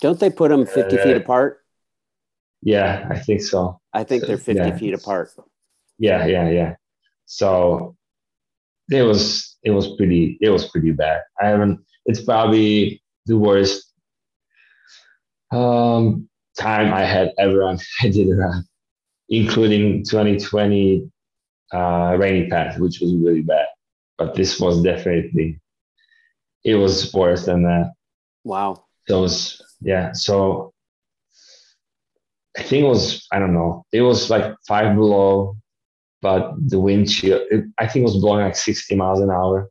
[0.00, 1.60] Don't they put them 50 uh, feet apart?
[2.60, 3.80] Yeah, I think so.
[3.92, 4.76] I think so, they're 50 yeah.
[4.76, 5.30] feet apart.
[5.98, 6.74] Yeah, yeah, yeah.
[7.26, 7.96] So
[8.90, 11.22] it was, it was pretty, it was pretty bad.
[11.40, 13.92] I haven't, it's probably the worst
[15.50, 16.28] um,
[16.58, 18.64] time I had ever on I did run,
[19.28, 21.10] including 2020
[21.72, 23.66] uh, Rainy Pass, which was really bad.
[24.18, 25.60] But this was definitely
[26.64, 27.92] it was worse than that.
[28.44, 28.84] Wow.
[29.08, 30.12] So it was yeah.
[30.12, 30.72] So
[32.56, 33.84] I think it was I don't know.
[33.92, 35.56] It was like five below,
[36.24, 37.44] but the wind chill.
[37.50, 39.68] It, I think it was blowing like 60 miles an hour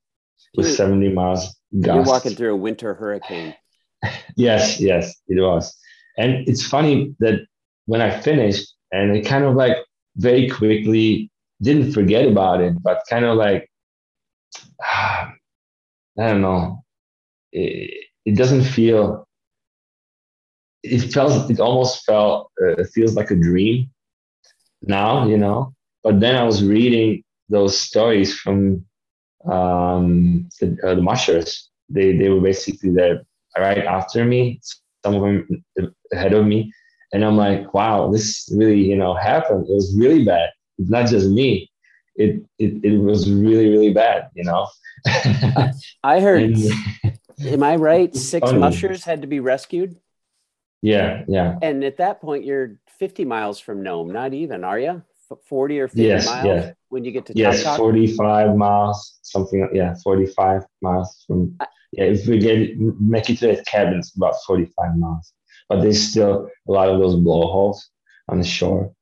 [0.56, 1.60] with 70 miles.
[1.72, 3.56] You're walking through a winter hurricane.
[4.38, 5.76] yes, yes, it was.
[6.16, 7.40] And it's funny that
[7.88, 9.78] when I finished, and it kind of like
[10.18, 13.68] very quickly didn't forget about it, but kind of like,
[14.80, 15.34] I
[16.16, 16.84] don't know,
[17.52, 19.28] it, it doesn't feel
[20.84, 23.90] it felt it almost felt uh, it feels like a dream
[24.84, 25.74] now, you know.
[26.04, 28.86] But then I was reading those stories from
[29.50, 31.70] um, the, uh, the mushers.
[31.90, 33.24] They they were basically there
[33.58, 34.60] right after me.
[35.04, 35.64] Some of them
[36.14, 36.74] ahead of me,
[37.12, 39.68] and I'm like, wow, this really you know happened.
[39.70, 40.50] It was really bad.
[40.78, 41.70] It's not just me.
[42.16, 44.30] It it it was really really bad.
[44.34, 44.68] You know.
[46.04, 46.44] I heard.
[46.44, 46.58] And,
[47.46, 48.16] am I right?
[48.16, 48.60] Six funny.
[48.60, 49.98] mushers had to be rescued.
[50.82, 51.58] Yeah, yeah.
[51.62, 54.12] And at that point, you're 50 miles from Nome.
[54.12, 55.02] Not even, are you?
[55.48, 56.72] 40 or 50 yes, miles yeah.
[56.90, 61.58] when you get to yes 45 miles something yeah 45 miles from
[61.92, 65.34] yeah if we get make it to the cabin it's about 45 miles.
[65.70, 67.90] But there's still a lot of those blowholes
[68.30, 68.94] on the shore.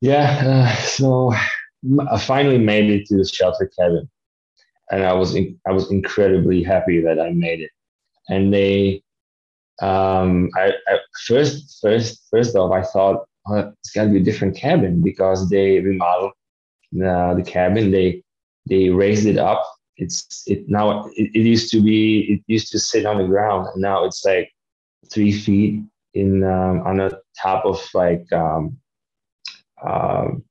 [0.00, 1.32] Yeah uh, so
[2.10, 4.08] i finally made it to the shelter cabin.
[4.90, 7.70] And i was in, i was incredibly happy that i made it.
[8.28, 9.02] And they
[9.82, 14.24] um I, I first first first off i thought oh, it's got to be a
[14.24, 16.32] different cabin because they remodeled
[16.92, 17.90] the, the cabin.
[17.90, 18.22] They
[18.68, 19.64] they raised it up.
[19.96, 21.06] It's it now.
[21.16, 22.34] It, it used to be.
[22.34, 24.50] It used to sit on the ground, and now it's like
[25.10, 25.82] three feet
[26.14, 28.76] in um, on the top of like um,
[29.86, 30.44] um,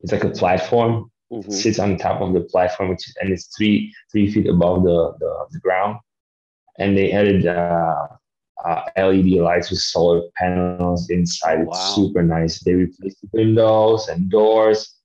[0.00, 1.10] it's like a platform.
[1.32, 1.50] Mm-hmm.
[1.50, 5.14] It sits on top of the platform, which and it's three three feet above the
[5.20, 5.98] the, the ground.
[6.78, 8.06] And they added uh,
[8.64, 11.66] uh, LED lights with solar panels inside.
[11.66, 11.72] Wow.
[11.72, 12.60] It's super nice.
[12.60, 14.96] They replaced the windows and doors.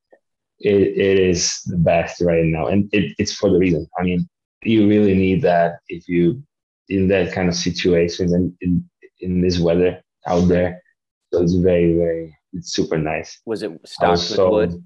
[0.59, 3.85] It, it is the best right now, and it, it's for the reason.
[3.99, 4.29] I mean,
[4.63, 6.41] you really need that if you
[6.89, 8.89] in that kind of situation and in,
[9.19, 10.81] in this weather out there.
[11.31, 13.39] So it's very, very, it's super nice.
[13.45, 14.83] Was it stocked with so, wood?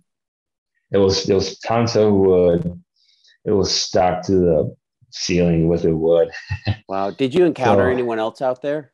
[0.91, 1.25] It was.
[1.25, 2.81] There was tons of wood.
[3.43, 4.75] It was stuck to the
[5.11, 6.29] ceiling with a wood.
[6.89, 7.11] wow.
[7.11, 8.91] Did you encounter so, anyone else out there?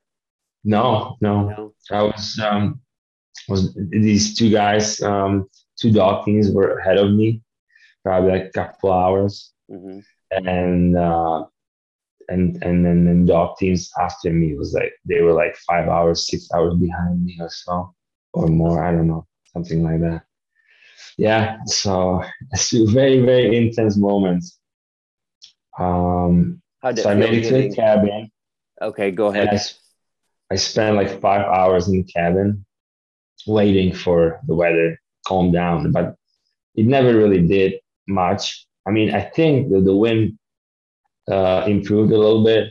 [0.63, 1.49] No, no.
[1.49, 1.73] no.
[1.91, 2.79] I was um
[3.49, 7.41] was these two guys, um, two dog teams were ahead of me,
[8.03, 9.51] probably like a couple hours.
[9.69, 9.99] Mm-hmm.
[10.31, 11.45] And uh
[12.29, 16.27] and and then the dog teams after me was like they were like five hours,
[16.27, 17.93] six hours behind me or so,
[18.33, 18.83] or more.
[18.83, 20.23] I don't know, something like that.
[21.17, 24.59] Yeah, so it's very very intense moments.
[25.79, 26.61] Um,
[26.95, 28.29] so I made it to the cabin.
[28.81, 29.49] Okay, go ahead.
[29.49, 29.59] I,
[30.51, 32.65] I spent like five hours in the cabin
[33.47, 36.15] waiting for the weather to calm down, but
[36.75, 37.73] it never really did
[38.07, 38.65] much.
[38.85, 40.37] I mean, I think that the wind
[41.31, 42.69] uh, improved a little bit.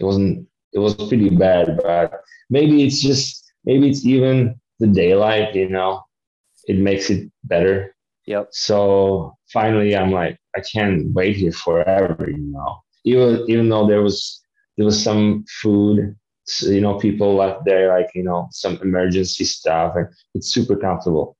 [0.00, 0.48] It wasn't.
[0.72, 5.54] It was pretty bad, but maybe it's just maybe it's even the daylight.
[5.54, 6.02] You know,
[6.66, 7.94] it makes it better.
[8.26, 8.48] Yep.
[8.50, 12.82] So finally, I'm like, I can't wait here forever, you know.
[13.04, 14.42] Even even though there was
[14.76, 16.16] there was some food,
[16.62, 21.36] you know, people left there like you know some emergency stuff, and it's super comfortable.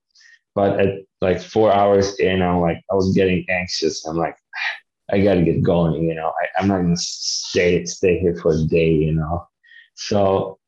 [0.55, 0.89] But at
[1.21, 4.07] like four hours in, I'm like I was getting anxious.
[4.07, 4.37] I'm like,
[5.11, 6.33] I gotta get going, you know.
[6.41, 9.47] I, I'm not gonna stay stay here for a day, you know.
[9.95, 10.59] So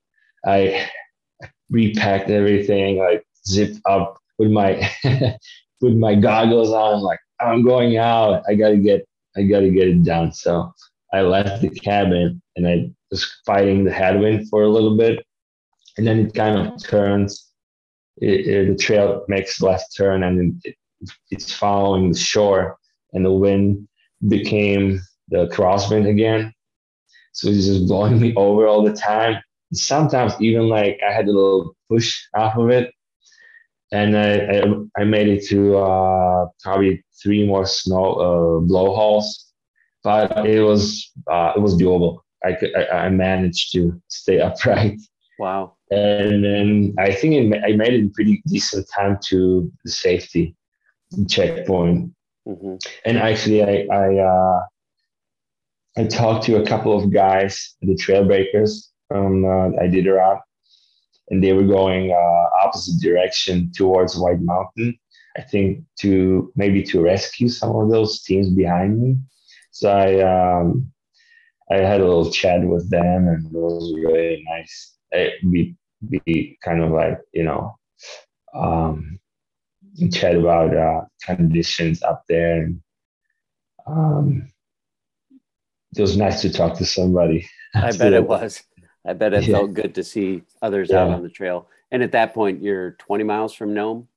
[0.47, 0.89] I
[1.71, 4.91] repacked everything, like zip up with my
[5.81, 7.01] with my goggles on.
[7.03, 8.43] Like, I'm going out.
[8.49, 9.07] I gotta get
[9.37, 10.33] I gotta get it done.
[10.33, 10.73] So
[11.13, 15.25] I left the cabin and I was fighting the headwind for a little bit,
[15.97, 17.51] and then it kind of turns.
[18.19, 20.75] It, it, the trail makes left turn and it,
[21.31, 22.79] it's following the shore,
[23.13, 23.87] and the wind
[24.29, 26.53] became the crosswind again.
[27.33, 29.43] So it's just blowing me over all the time.
[29.73, 32.91] Sometimes even like I had a little push off of it,
[33.93, 39.53] and I, I, I made it to uh, probably three more snow uh, blowholes,
[40.03, 42.21] but it was uh, it was doable.
[42.45, 45.01] I, could, I, I managed to stay upright.
[45.39, 45.77] Wow!
[45.91, 50.57] And then I think it, I made it in pretty decent time to the safety
[51.29, 52.13] checkpoint.
[52.47, 52.77] Mm-hmm.
[53.05, 54.61] And actually, I I, uh,
[55.99, 60.41] I talked to a couple of guys, the trail breakers from uh, Iditarod,
[61.29, 64.99] and they were going uh, opposite direction towards White Mountain.
[65.37, 69.17] I think to maybe to rescue some of those teams behind me.
[69.71, 70.91] So I um,
[71.71, 74.95] I had a little chat with them, and it was really nice.
[75.11, 75.77] It, we
[76.09, 77.77] we kind of like you know
[78.55, 79.19] um,
[80.13, 82.81] chat about uh, conditions up there, and
[83.87, 84.49] um,
[85.95, 87.47] it was nice to talk to somebody.
[87.75, 88.63] I bet it was.
[89.07, 91.03] I bet it felt good to see others yeah.
[91.03, 91.69] out on the trail.
[91.91, 94.09] And at that point, you're 20 miles from Nome.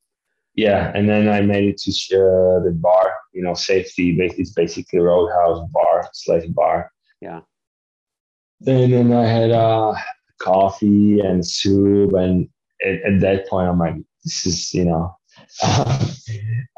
[0.56, 3.14] Yeah, and then I made it to uh, the bar.
[3.34, 4.18] You know, safety.
[4.20, 6.92] It's basically roadhouse bar slash bar.
[7.22, 7.42] Yeah.
[8.66, 9.94] And then I had uh,
[10.40, 12.14] coffee and soup.
[12.14, 12.50] And
[12.86, 15.16] at, at that point, I'm like, this is, you know,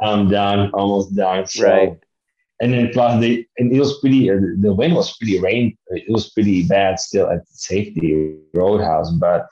[0.02, 1.48] I'm done, almost done.
[1.48, 1.98] So, right.
[2.62, 4.30] And then plus the and it was pretty.
[4.30, 5.76] Uh, the wind was pretty rain.
[5.88, 9.48] It was pretty bad still at safety roadhouse, but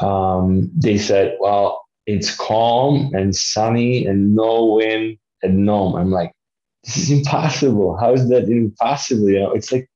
[0.00, 5.94] um, they said, well, it's calm and sunny and no wind at Nome.
[5.94, 6.32] I'm like,
[6.82, 7.96] this is impossible.
[7.96, 9.30] How is that impossible?
[9.30, 9.88] You know, it's like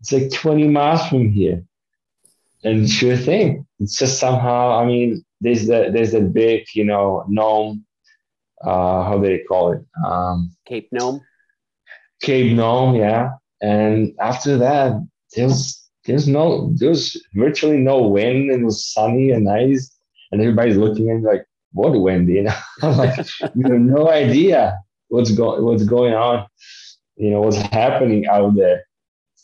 [0.00, 1.64] it's like 20 miles from here.
[2.64, 3.66] And sure thing.
[3.78, 7.84] It's just somehow, I mean, there's the there's a big, you know, Nome,
[8.64, 9.84] uh, how do they call it?
[10.04, 11.20] Um, Cape Nome.
[12.22, 13.32] Cape Nome, yeah.
[13.60, 14.92] And after that,
[15.36, 19.94] there's there's no there's virtually no wind and it was sunny and nice.
[20.30, 22.28] And everybody's looking at me like, what wind?
[22.36, 22.54] You know?
[22.82, 23.16] I'm like,
[23.54, 26.46] you have no idea what's going what's going on,
[27.16, 28.84] you know, what's happening out there.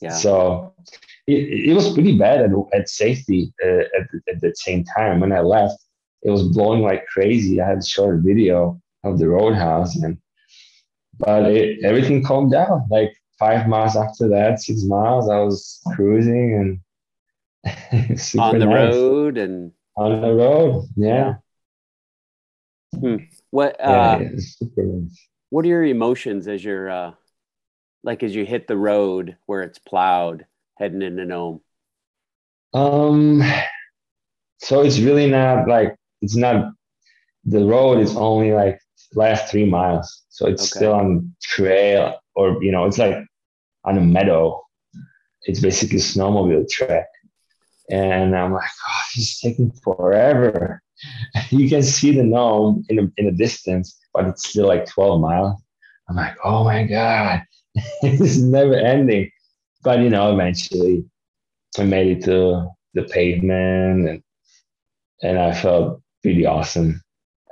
[0.01, 0.11] Yeah.
[0.11, 0.75] So
[1.27, 5.21] it, it was pretty bad at, at safety uh, at, at the same time.
[5.21, 5.79] When I left,
[6.23, 7.61] it was blowing like crazy.
[7.61, 10.19] I had a short video of the roadhouse and
[11.19, 12.87] but it, everything calmed down.
[12.91, 16.81] Like five miles after that, six miles, I was cruising and
[18.39, 18.95] on the nice.
[18.95, 20.87] road and on the road.
[20.97, 21.35] Yeah.
[22.99, 23.17] Hmm.
[23.51, 24.29] What uh, yeah,
[24.77, 25.29] nice.
[25.51, 27.13] what are your emotions as you're uh,
[28.03, 30.47] like as you hit the road where it's plowed
[30.77, 31.61] heading into Nome?
[32.75, 33.43] Um
[34.59, 36.73] so it's really not like it's not
[37.45, 38.79] the road is only like
[39.15, 40.25] last three miles.
[40.29, 40.79] So it's okay.
[40.79, 43.17] still on trail or you know, it's like
[43.85, 44.63] on a meadow.
[45.43, 47.07] It's basically a snowmobile track.
[47.91, 50.83] And I'm like, oh, this is taking forever.
[51.51, 55.21] you can see the Nome in a, in a distance, but it's still like 12
[55.21, 55.61] miles.
[56.09, 57.43] I'm like, oh my God,
[58.03, 59.31] this is never ending.
[59.83, 61.05] But you know, eventually
[61.79, 64.23] I made it to the pavement and
[65.23, 67.03] and I felt pretty awesome.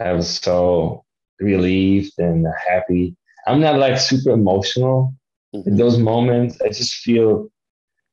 [0.01, 1.05] I was so
[1.41, 3.17] relieved and happy.
[3.47, 5.15] I'm not like super emotional
[5.55, 5.69] mm-hmm.
[5.69, 6.61] in those moments.
[6.61, 7.49] I just feel,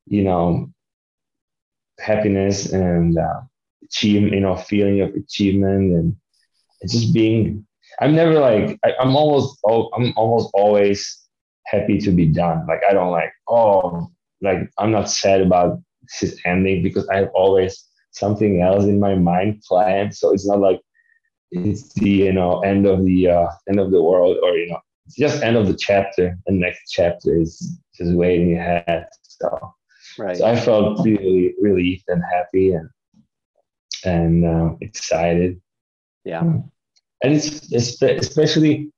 [0.06, 0.70] you know,
[2.00, 3.42] happiness and uh,
[3.84, 6.16] achievement, you know, feeling of achievement and
[6.90, 7.66] just being.
[8.00, 11.20] I'm never like I, I'm almost oh, I'm almost always
[11.68, 12.66] happy to be done.
[12.68, 14.12] Like I don't like oh
[14.42, 15.80] like I'm not sad about
[16.20, 20.16] this ending because I have always something else in my mind planned.
[20.16, 20.82] So it's not like
[21.54, 24.80] it's the you know end of the uh, end of the world or you know
[25.06, 26.38] it's just end of the chapter.
[26.46, 29.08] The next chapter is just waiting ahead.
[29.22, 29.74] So,
[30.18, 30.38] right.
[30.38, 32.90] so I felt really relieved and happy and
[34.06, 35.62] and uh, excited.
[36.24, 36.42] Yeah.
[36.42, 38.92] And it's, it's especially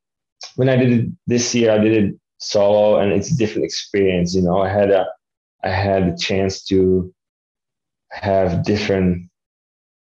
[0.56, 4.36] when I did it this year, I did it solo and it's a different experience.
[4.36, 5.06] You know, I had a,
[5.64, 7.14] I had a chance to
[8.12, 9.30] have different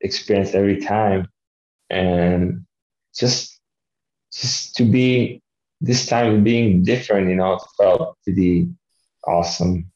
[0.02, 1.28] experience every time
[1.94, 2.66] and
[3.16, 3.60] just,
[4.32, 5.42] just to be
[5.82, 8.70] this time being different, you know, felt pretty
[9.26, 9.92] awesome,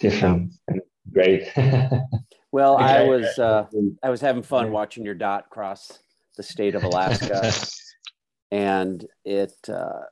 [0.00, 0.80] different and
[1.12, 1.50] great.
[2.50, 3.66] Well, I was uh,
[4.02, 5.98] I was having fun watching your dot cross
[6.36, 7.52] the state of Alaska,
[8.50, 10.04] and it uh,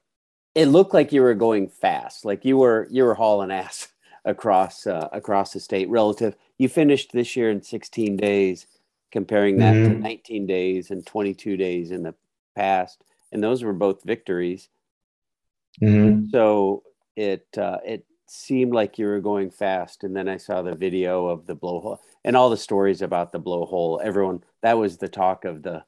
[0.54, 3.88] it looked like you were going fast, like you were you were hauling ass
[4.26, 5.88] across uh, across the state.
[5.88, 8.66] Relative, you finished this year in 16 days,
[9.12, 9.94] comparing that mm-hmm.
[9.94, 12.14] to 19 days and 22 days in the
[12.54, 13.02] past,
[13.32, 14.68] and those were both victories.
[15.82, 16.30] Mm-hmm.
[16.30, 16.82] So
[17.16, 21.26] it uh, it seemed like you were going fast, and then I saw the video
[21.26, 24.02] of the blowhole and all the stories about the blowhole.
[24.02, 25.84] Everyone that was the talk of the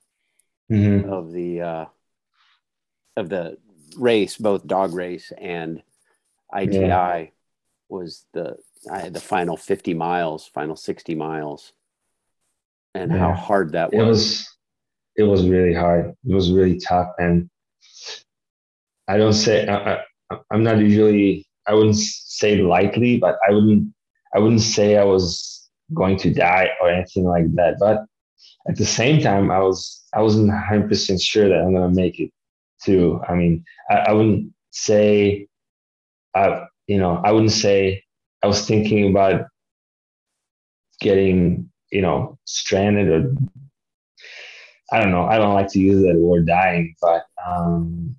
[0.70, 1.10] mm-hmm.
[1.10, 1.84] of the uh,
[3.16, 3.58] of the
[3.96, 5.82] race, both dog race and
[6.56, 7.26] ITI yeah.
[7.88, 8.56] was the
[8.90, 11.72] I had the final 50 miles, final 60 miles,
[12.98, 13.18] and yeah.
[13.18, 14.00] how hard that was.
[14.00, 14.48] It was
[15.16, 16.14] it was really hard.
[16.24, 17.48] It was really tough, and
[19.08, 19.94] I don't say I,
[20.30, 23.92] I, I'm not usually I wouldn't say lightly, but I wouldn't
[24.34, 27.76] I wouldn't say I was going to die or anything like that.
[27.78, 28.04] But
[28.68, 32.20] at the same time, I was I wasn't 100 percent sure that I'm gonna make
[32.20, 32.30] it
[32.82, 33.20] too.
[33.28, 35.48] I mean, I, I wouldn't say,
[36.34, 38.04] I you know, I wouldn't say
[38.42, 39.46] I was thinking about
[41.00, 43.35] getting you know stranded or
[44.90, 45.24] I don't know.
[45.24, 48.16] I don't like to use that word dying, but um,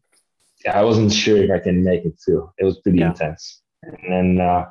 [0.72, 2.52] I wasn't sure if I can make it through.
[2.60, 3.10] It was pretty yeah.
[3.10, 3.98] intense, and
[4.38, 4.66] then uh,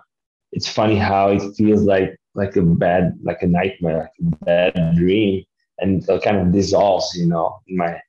[0.52, 4.96] it's funny how it feels like like a bad, like a nightmare, like a bad
[4.96, 5.44] dream,
[5.78, 8.00] and it kind of dissolves, you know, in my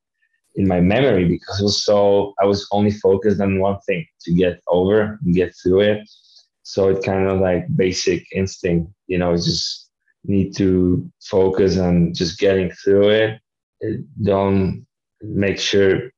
[0.55, 4.33] in my memory because it was so I was only focused on one thing to
[4.33, 6.09] get over and get through it.
[6.63, 9.88] So it kind of like basic instinct, you know, it's just
[10.23, 13.41] need to focus on just getting through it.
[14.21, 14.85] Don't
[15.21, 16.11] make sure,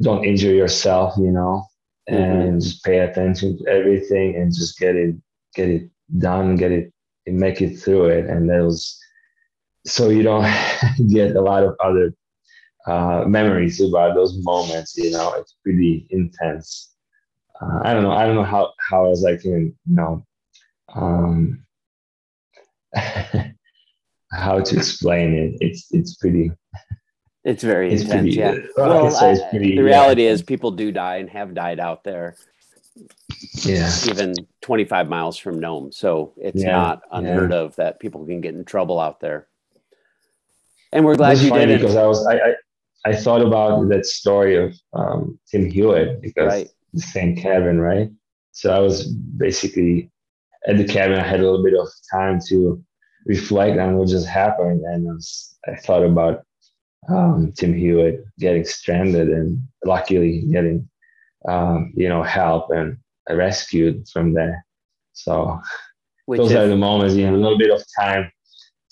[0.00, 1.66] don't injure yourself, you know,
[2.06, 2.58] and mm-hmm.
[2.58, 5.14] just pay attention to everything and just get it,
[5.54, 6.92] get it done, get it,
[7.26, 8.26] and make it through it.
[8.26, 8.98] And that was,
[9.84, 10.46] so you don't
[11.08, 12.12] get a lot of other
[12.86, 14.96] uh, memories about those moments.
[14.96, 16.92] You know, it's pretty intense.
[17.60, 18.12] Uh, I don't know.
[18.12, 20.24] I don't know how how else I can you know
[20.94, 21.65] um,
[24.32, 25.56] how to explain it.
[25.60, 26.50] It's it's pretty.
[27.44, 28.22] It's very it's intense.
[28.22, 28.56] Pretty, yeah.
[28.76, 30.30] Well, I, pretty, the reality yeah.
[30.30, 32.36] is people do die and have died out there.
[33.62, 33.90] Yeah.
[34.08, 37.58] Even 25 miles from Nome, so it's yeah, not unheard yeah.
[37.58, 39.46] of that people can get in trouble out there.
[40.92, 42.54] And we're glad you did it because I was I, I
[43.06, 46.68] I thought about that story of um, Tim Hewitt because right.
[46.92, 48.10] the same cabin, right?
[48.50, 50.10] So I was basically
[50.66, 51.18] at the cabin.
[51.18, 52.82] I had a little bit of time to
[53.26, 56.44] reflect on what just happened, and I, was, I thought about
[57.08, 60.88] um, Tim Hewitt getting stranded and luckily getting
[61.48, 62.98] um, you know help and
[63.28, 64.64] rescued from there.
[65.12, 65.60] So
[66.26, 68.30] Which those are the moments, you know, a little bit of time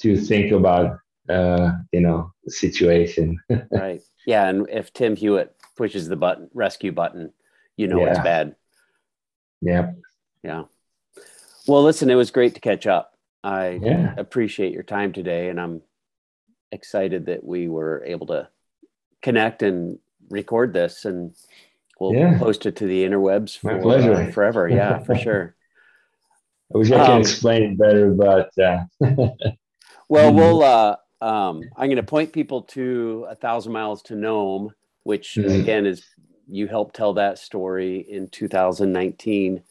[0.01, 0.98] to think about
[1.28, 3.40] uh, you know, the situation.
[3.70, 4.02] right.
[4.27, 4.48] Yeah.
[4.48, 7.32] And if Tim Hewitt pushes the button, rescue button,
[7.77, 8.11] you know yeah.
[8.11, 8.56] it's bad.
[9.61, 9.93] Yeah.
[10.43, 10.65] Yeah.
[11.66, 13.14] Well, listen, it was great to catch up.
[13.45, 14.15] I yeah.
[14.16, 15.83] appreciate your time today, and I'm
[16.73, 18.49] excited that we were able to
[19.21, 19.99] connect and
[20.31, 21.35] record this, and
[22.01, 22.39] we'll yeah.
[22.39, 24.66] post it to the interwebs for, uh, forever.
[24.66, 25.55] Yeah, for sure.
[26.75, 28.85] I wish I could um, explain it better, but uh...
[30.09, 34.73] well, we'll uh, um, I'm going to point people to a thousand miles to Nome,
[35.03, 35.61] which mm-hmm.
[35.61, 36.03] again is
[36.49, 39.62] you helped tell that story in 2019.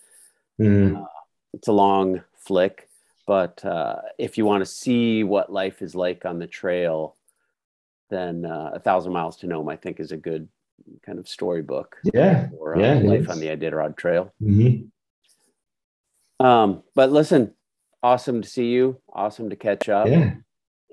[0.60, 0.95] Mm-hmm.
[0.95, 1.06] Uh,
[1.54, 2.88] it's a long flick,
[3.26, 7.16] but uh, if you want to see what life is like on the trail,
[8.10, 10.48] then uh, a thousand miles to Nome, I think, is a good
[11.06, 11.98] kind of storybook.
[12.14, 14.34] Yeah, for uh, yeah, life on the Iditarod Trail.
[14.41, 14.86] Mm-hmm.
[16.45, 17.54] Um, but listen,
[18.02, 19.00] awesome to see you.
[19.12, 20.08] Awesome to catch up.
[20.08, 20.34] Yeah.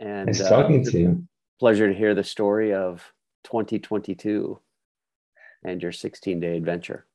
[0.01, 1.29] And nice talking uh, to you.
[1.59, 3.13] Pleasure to hear the story of
[3.45, 4.59] 2022
[5.65, 7.07] and your 16 day adventure.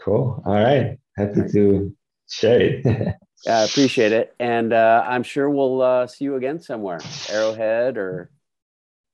[0.00, 0.42] Cool.
[0.46, 0.98] All right.
[1.16, 1.52] Happy right.
[1.52, 1.94] to
[2.28, 3.14] it.
[3.46, 4.34] I appreciate it.
[4.38, 8.30] And uh, I'm sure we'll uh, see you again somewhere, Arrowhead or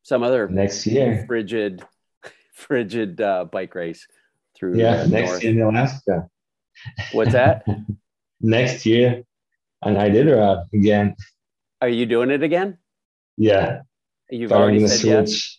[0.02, 1.82] some other next year frigid,
[2.54, 4.06] frigid uh, bike race
[4.56, 4.78] through.
[4.78, 5.44] Yeah, next north.
[5.44, 6.28] year in Alaska.
[7.12, 7.64] What's that?
[8.40, 9.24] next year,
[9.82, 11.16] and Iditarod again.
[11.80, 12.78] Are you doing it again?
[13.36, 13.82] Yeah.
[14.30, 15.58] You've already said switch.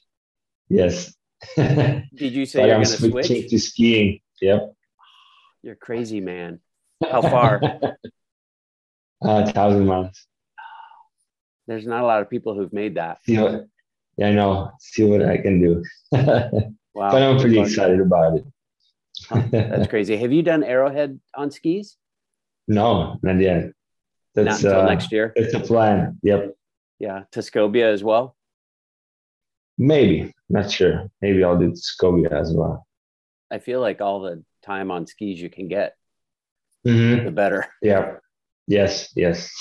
[0.69, 1.13] yes.
[1.57, 2.05] Yes.
[2.15, 4.21] Did you say you're going to switch to skiing?
[4.39, 4.73] Yep.
[5.63, 6.59] You're crazy, man.
[7.09, 7.61] How far?
[9.23, 10.27] uh, thousand miles.
[11.67, 13.19] There's not a lot of people who've made that.
[13.25, 13.65] See what,
[14.17, 14.71] yeah, I know.
[14.79, 15.83] See what I can do.
[16.11, 16.71] wow.
[16.93, 19.51] But I'm pretty excited about it.
[19.51, 20.17] that's crazy.
[20.17, 21.97] Have you done Arrowhead on skis?
[22.67, 23.71] No, not yet.
[24.35, 25.33] That's Not until uh, next year.
[25.35, 26.19] It's a plan.
[26.23, 26.55] Yep.
[26.99, 28.35] Yeah, Tuscobia as well.
[29.77, 31.09] Maybe not sure.
[31.21, 32.85] Maybe I'll do Tuscobia as well.
[33.49, 35.95] I feel like all the time on skis you can get,
[36.85, 37.25] mm-hmm.
[37.25, 37.67] the better.
[37.81, 38.15] Yeah.
[38.67, 39.11] Yes.
[39.15, 39.51] Yes.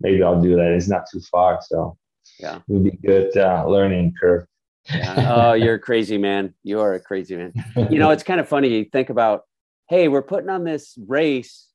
[0.00, 0.72] Maybe I'll do that.
[0.72, 1.96] It's not too far, so
[2.38, 4.44] yeah, it would be good uh, learning curve.
[4.92, 5.32] yeah.
[5.36, 6.54] Oh, you're a crazy man.
[6.62, 7.52] You are a crazy man.
[7.90, 8.68] You know, it's kind of funny.
[8.68, 9.42] You think about,
[9.88, 11.68] hey, we're putting on this race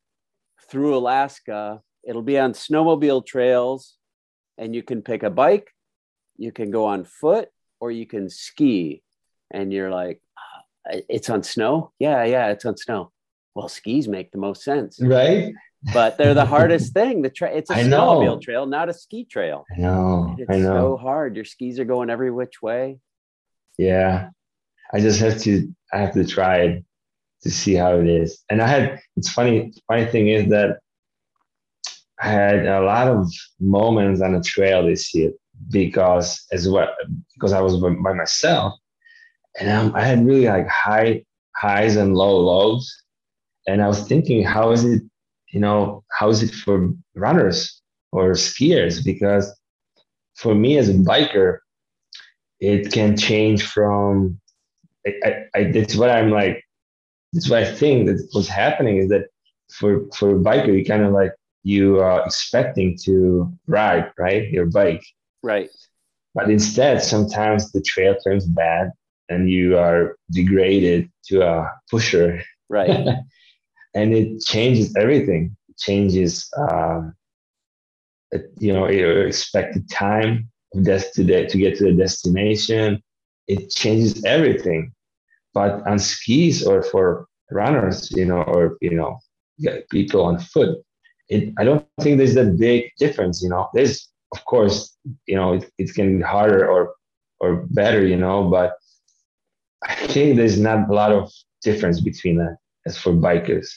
[0.70, 3.96] through Alaska It'll be on snowmobile trails,
[4.58, 5.70] and you can pick a bike,
[6.38, 7.50] you can go on foot,
[7.80, 9.04] or you can ski.
[9.52, 11.92] And you're like, ah, it's on snow?
[12.00, 13.12] Yeah, yeah, it's on snow.
[13.56, 15.00] Well, skis make the most sense.
[15.02, 15.54] Right.
[15.94, 17.22] But they're the hardest thing.
[17.22, 19.66] The tra- it's a snowmobile trail, not a ski trail.
[19.76, 20.36] I know.
[20.38, 20.74] It's I know.
[20.76, 21.36] so hard.
[21.36, 23.00] Your skis are going every which way.
[23.78, 24.30] Yeah.
[24.94, 26.86] I just have to I have to try it
[27.44, 28.44] to see how it is.
[28.50, 30.80] And I had it's funny, funny thing is that
[32.22, 35.32] I had a lot of moments on the trail this year
[35.70, 36.90] because as well
[37.34, 38.74] because I was by, myself,
[39.60, 41.24] and um, I had really like high
[41.56, 43.04] highs and low lows,
[43.70, 45.04] and I was thinking, how is it,
[45.54, 47.82] you know, how is it for runners
[48.12, 49.04] or skiers?
[49.06, 49.46] Because
[50.36, 51.60] for me as a biker,
[52.60, 54.40] it can change from.
[55.06, 56.64] I, I, I it's what I'm like.
[57.34, 59.28] It's what I think that what's happening is that
[59.72, 61.32] for for a biker, you kind of like
[61.64, 64.50] you are expecting to ride, right?
[64.50, 65.04] Your bike.
[65.44, 65.70] Right.
[66.34, 68.92] But instead, sometimes the trail turns bad
[69.30, 72.42] and you are degraded to a pusher.
[72.68, 73.08] Right.
[73.94, 75.56] and it changes everything.
[75.70, 77.16] It changes um,
[78.58, 83.02] you know your expected time of des- to, to get to the destination.
[83.48, 84.92] It changes everything.
[85.54, 89.20] But on skis or for runners, you know, or you know,
[89.90, 90.78] people on foot,
[91.30, 93.42] it, I don't think there's a big difference.
[93.42, 94.96] You know, there's of course,
[95.26, 96.94] you know, it, it can be harder or
[97.40, 98.74] or better, you know, but
[99.84, 101.32] I think there's not a lot of
[101.64, 102.58] difference between that
[102.90, 103.70] as for bikers.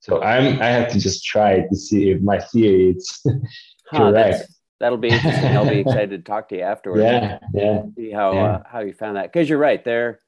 [0.00, 3.20] So I'm I have to just try to see if my theory is
[3.90, 4.48] huh, correct.
[4.80, 5.56] That'll be interesting.
[5.56, 7.02] I'll be excited to talk to you afterwards.
[7.02, 7.82] Yeah, yeah.
[7.96, 8.44] See how yeah.
[8.44, 9.84] Uh, how you found that because you're right.
[9.84, 10.20] Their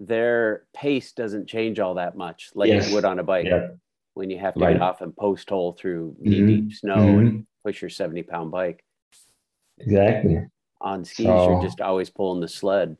[0.00, 2.90] their pace doesn't change all that much like yes.
[2.90, 3.46] it would on a bike.
[3.46, 3.68] Yeah.
[4.14, 4.74] When you have to right.
[4.74, 6.70] get off and post hole through knee deep mm-hmm.
[6.70, 7.18] snow mm-hmm.
[7.18, 8.84] and push your 70 pound bike.
[9.78, 10.46] Exactly.
[10.80, 12.96] On skis, so, you're just always pulling the sled.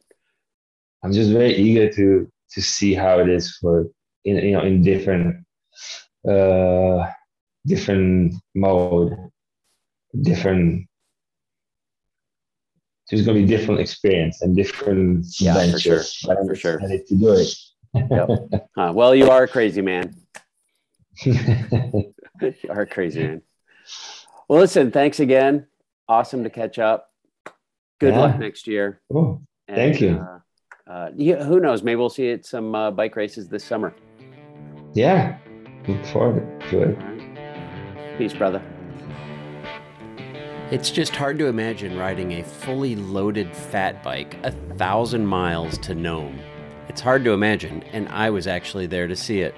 [1.05, 3.87] I'm just very eager to to see how it is for
[4.25, 5.45] in you know in different
[6.29, 7.11] uh
[7.67, 9.17] different mode,
[10.21, 10.89] different.
[13.11, 16.17] There's going to be different experience and different yeah, ventures.
[16.17, 16.47] For sure.
[16.47, 16.83] For sure.
[16.83, 17.49] I need to do it.
[18.11, 18.69] yep.
[18.95, 20.15] Well, you are a crazy man.
[21.25, 22.13] you
[22.71, 23.43] are a crazy man.
[24.49, 25.67] Well, listen, thanks again.
[26.09, 27.11] Awesome to catch up.
[28.01, 28.21] Good yeah.
[28.21, 29.01] luck next year.
[29.15, 30.17] Oh, and, thank you.
[30.17, 31.83] Uh, uh, yeah, who knows?
[31.83, 33.95] Maybe we'll see it some uh, bike races this summer.
[34.95, 35.39] Yeah,
[35.89, 38.17] look forward to it.
[38.17, 38.63] Peace, brother.
[40.71, 45.95] It's just hard to imagine riding a fully loaded fat bike a thousand miles to
[45.95, 46.39] Nome.
[46.89, 49.55] It's hard to imagine, and I was actually there to see it.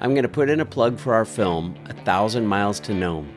[0.00, 3.32] I'm going to put in a plug for our film, A Thousand Miles to Nome.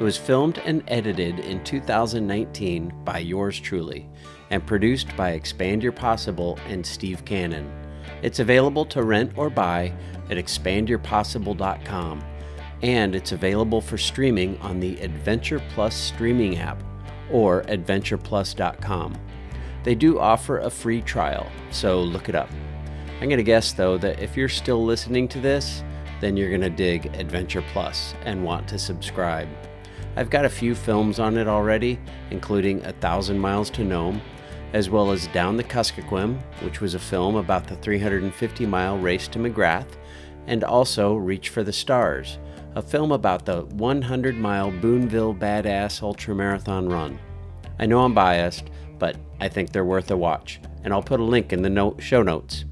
[0.00, 4.08] It was filmed and edited in 2019 by yours truly
[4.50, 7.70] and produced by Expand Your Possible and Steve Cannon.
[8.22, 9.92] It's available to rent or buy
[10.30, 12.24] at expandyourpossible.com
[12.82, 16.82] and it's available for streaming on the Adventure Plus streaming app
[17.30, 19.16] or adventureplus.com.
[19.84, 22.50] They do offer a free trial, so look it up.
[23.20, 25.82] I'm going to guess though that if you're still listening to this,
[26.20, 29.48] then you're going to dig Adventure Plus and want to subscribe.
[30.16, 31.98] I've got a few films on it already,
[32.30, 34.20] including A Thousand Miles to Nome,
[34.72, 39.28] as well as Down the Kuskokwim, which was a film about the 350 mile race
[39.28, 39.96] to McGrath,
[40.46, 42.38] and also Reach for the Stars,
[42.74, 47.18] a film about the 100 mile Boonville Badass Ultramarathon run.
[47.78, 51.24] I know I'm biased, but I think they're worth a watch, and I'll put a
[51.24, 52.64] link in the show notes.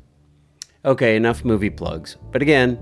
[0.84, 2.16] Okay, enough movie plugs.
[2.30, 2.78] But again,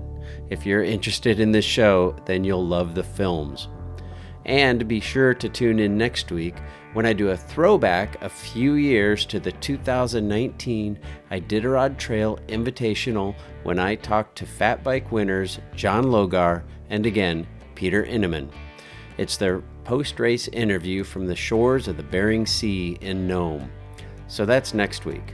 [0.49, 3.67] if you're interested in this show, then you'll love the films.
[4.45, 6.55] And be sure to tune in next week
[6.95, 10.97] when I do a throwback a few years to the 2019
[11.29, 17.45] Iditarod Trail Invitational when I talked to fat bike winners John Logar and again
[17.75, 18.49] Petr Ineman.
[19.17, 23.69] It's their post race interview from the shores of the Bering Sea in Nome.
[24.29, 25.33] So that's next week.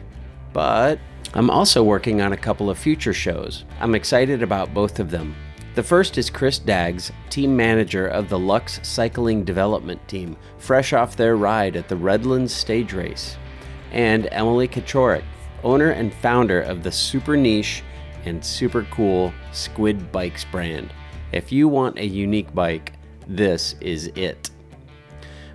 [0.53, 0.97] But
[1.35, 3.65] I'm also working on a couple of future shows.
[3.79, 5.35] I'm excited about both of them.
[5.73, 11.15] The first is Chris Daggs, team manager of the Lux Cycling Development Team, fresh off
[11.15, 13.37] their ride at the Redlands Stage Race,
[13.93, 15.23] and Emily Kachorek,
[15.63, 17.83] owner and founder of the super niche
[18.25, 20.91] and super cool Squid Bikes brand.
[21.31, 22.91] If you want a unique bike,
[23.25, 24.49] this is it.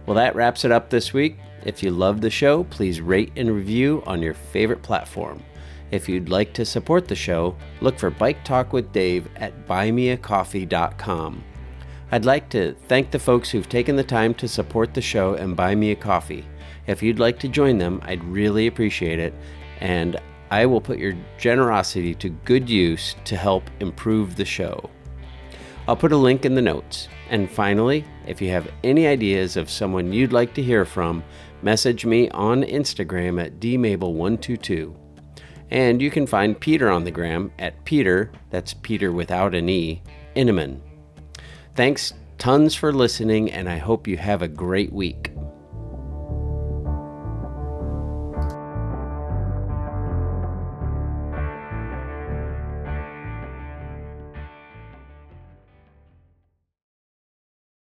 [0.06, 1.36] Well, that wraps it up this week.
[1.66, 5.42] If you love the show, please rate and review on your favorite platform.
[5.90, 11.44] If you'd like to support the show, look for Bike Talk with Dave at buymeacoffee.com.
[12.12, 15.56] I'd like to thank the folks who've taken the time to support the show and
[15.56, 16.44] buy me a coffee.
[16.86, 19.34] If you'd like to join them, I'd really appreciate it,
[19.80, 20.16] and
[20.50, 24.90] I will put your generosity to good use to help improve the show.
[25.88, 27.08] I'll put a link in the notes.
[27.28, 31.24] And finally, if you have any ideas of someone you'd like to hear from,
[31.62, 35.05] message me on Instagram at dmable122.
[35.70, 40.02] And you can find Petr on the gram at Petr, that's Petr without an E,
[40.36, 40.80] Ineman.
[41.74, 45.32] Thanks tons for listening, and I hope you have a great week.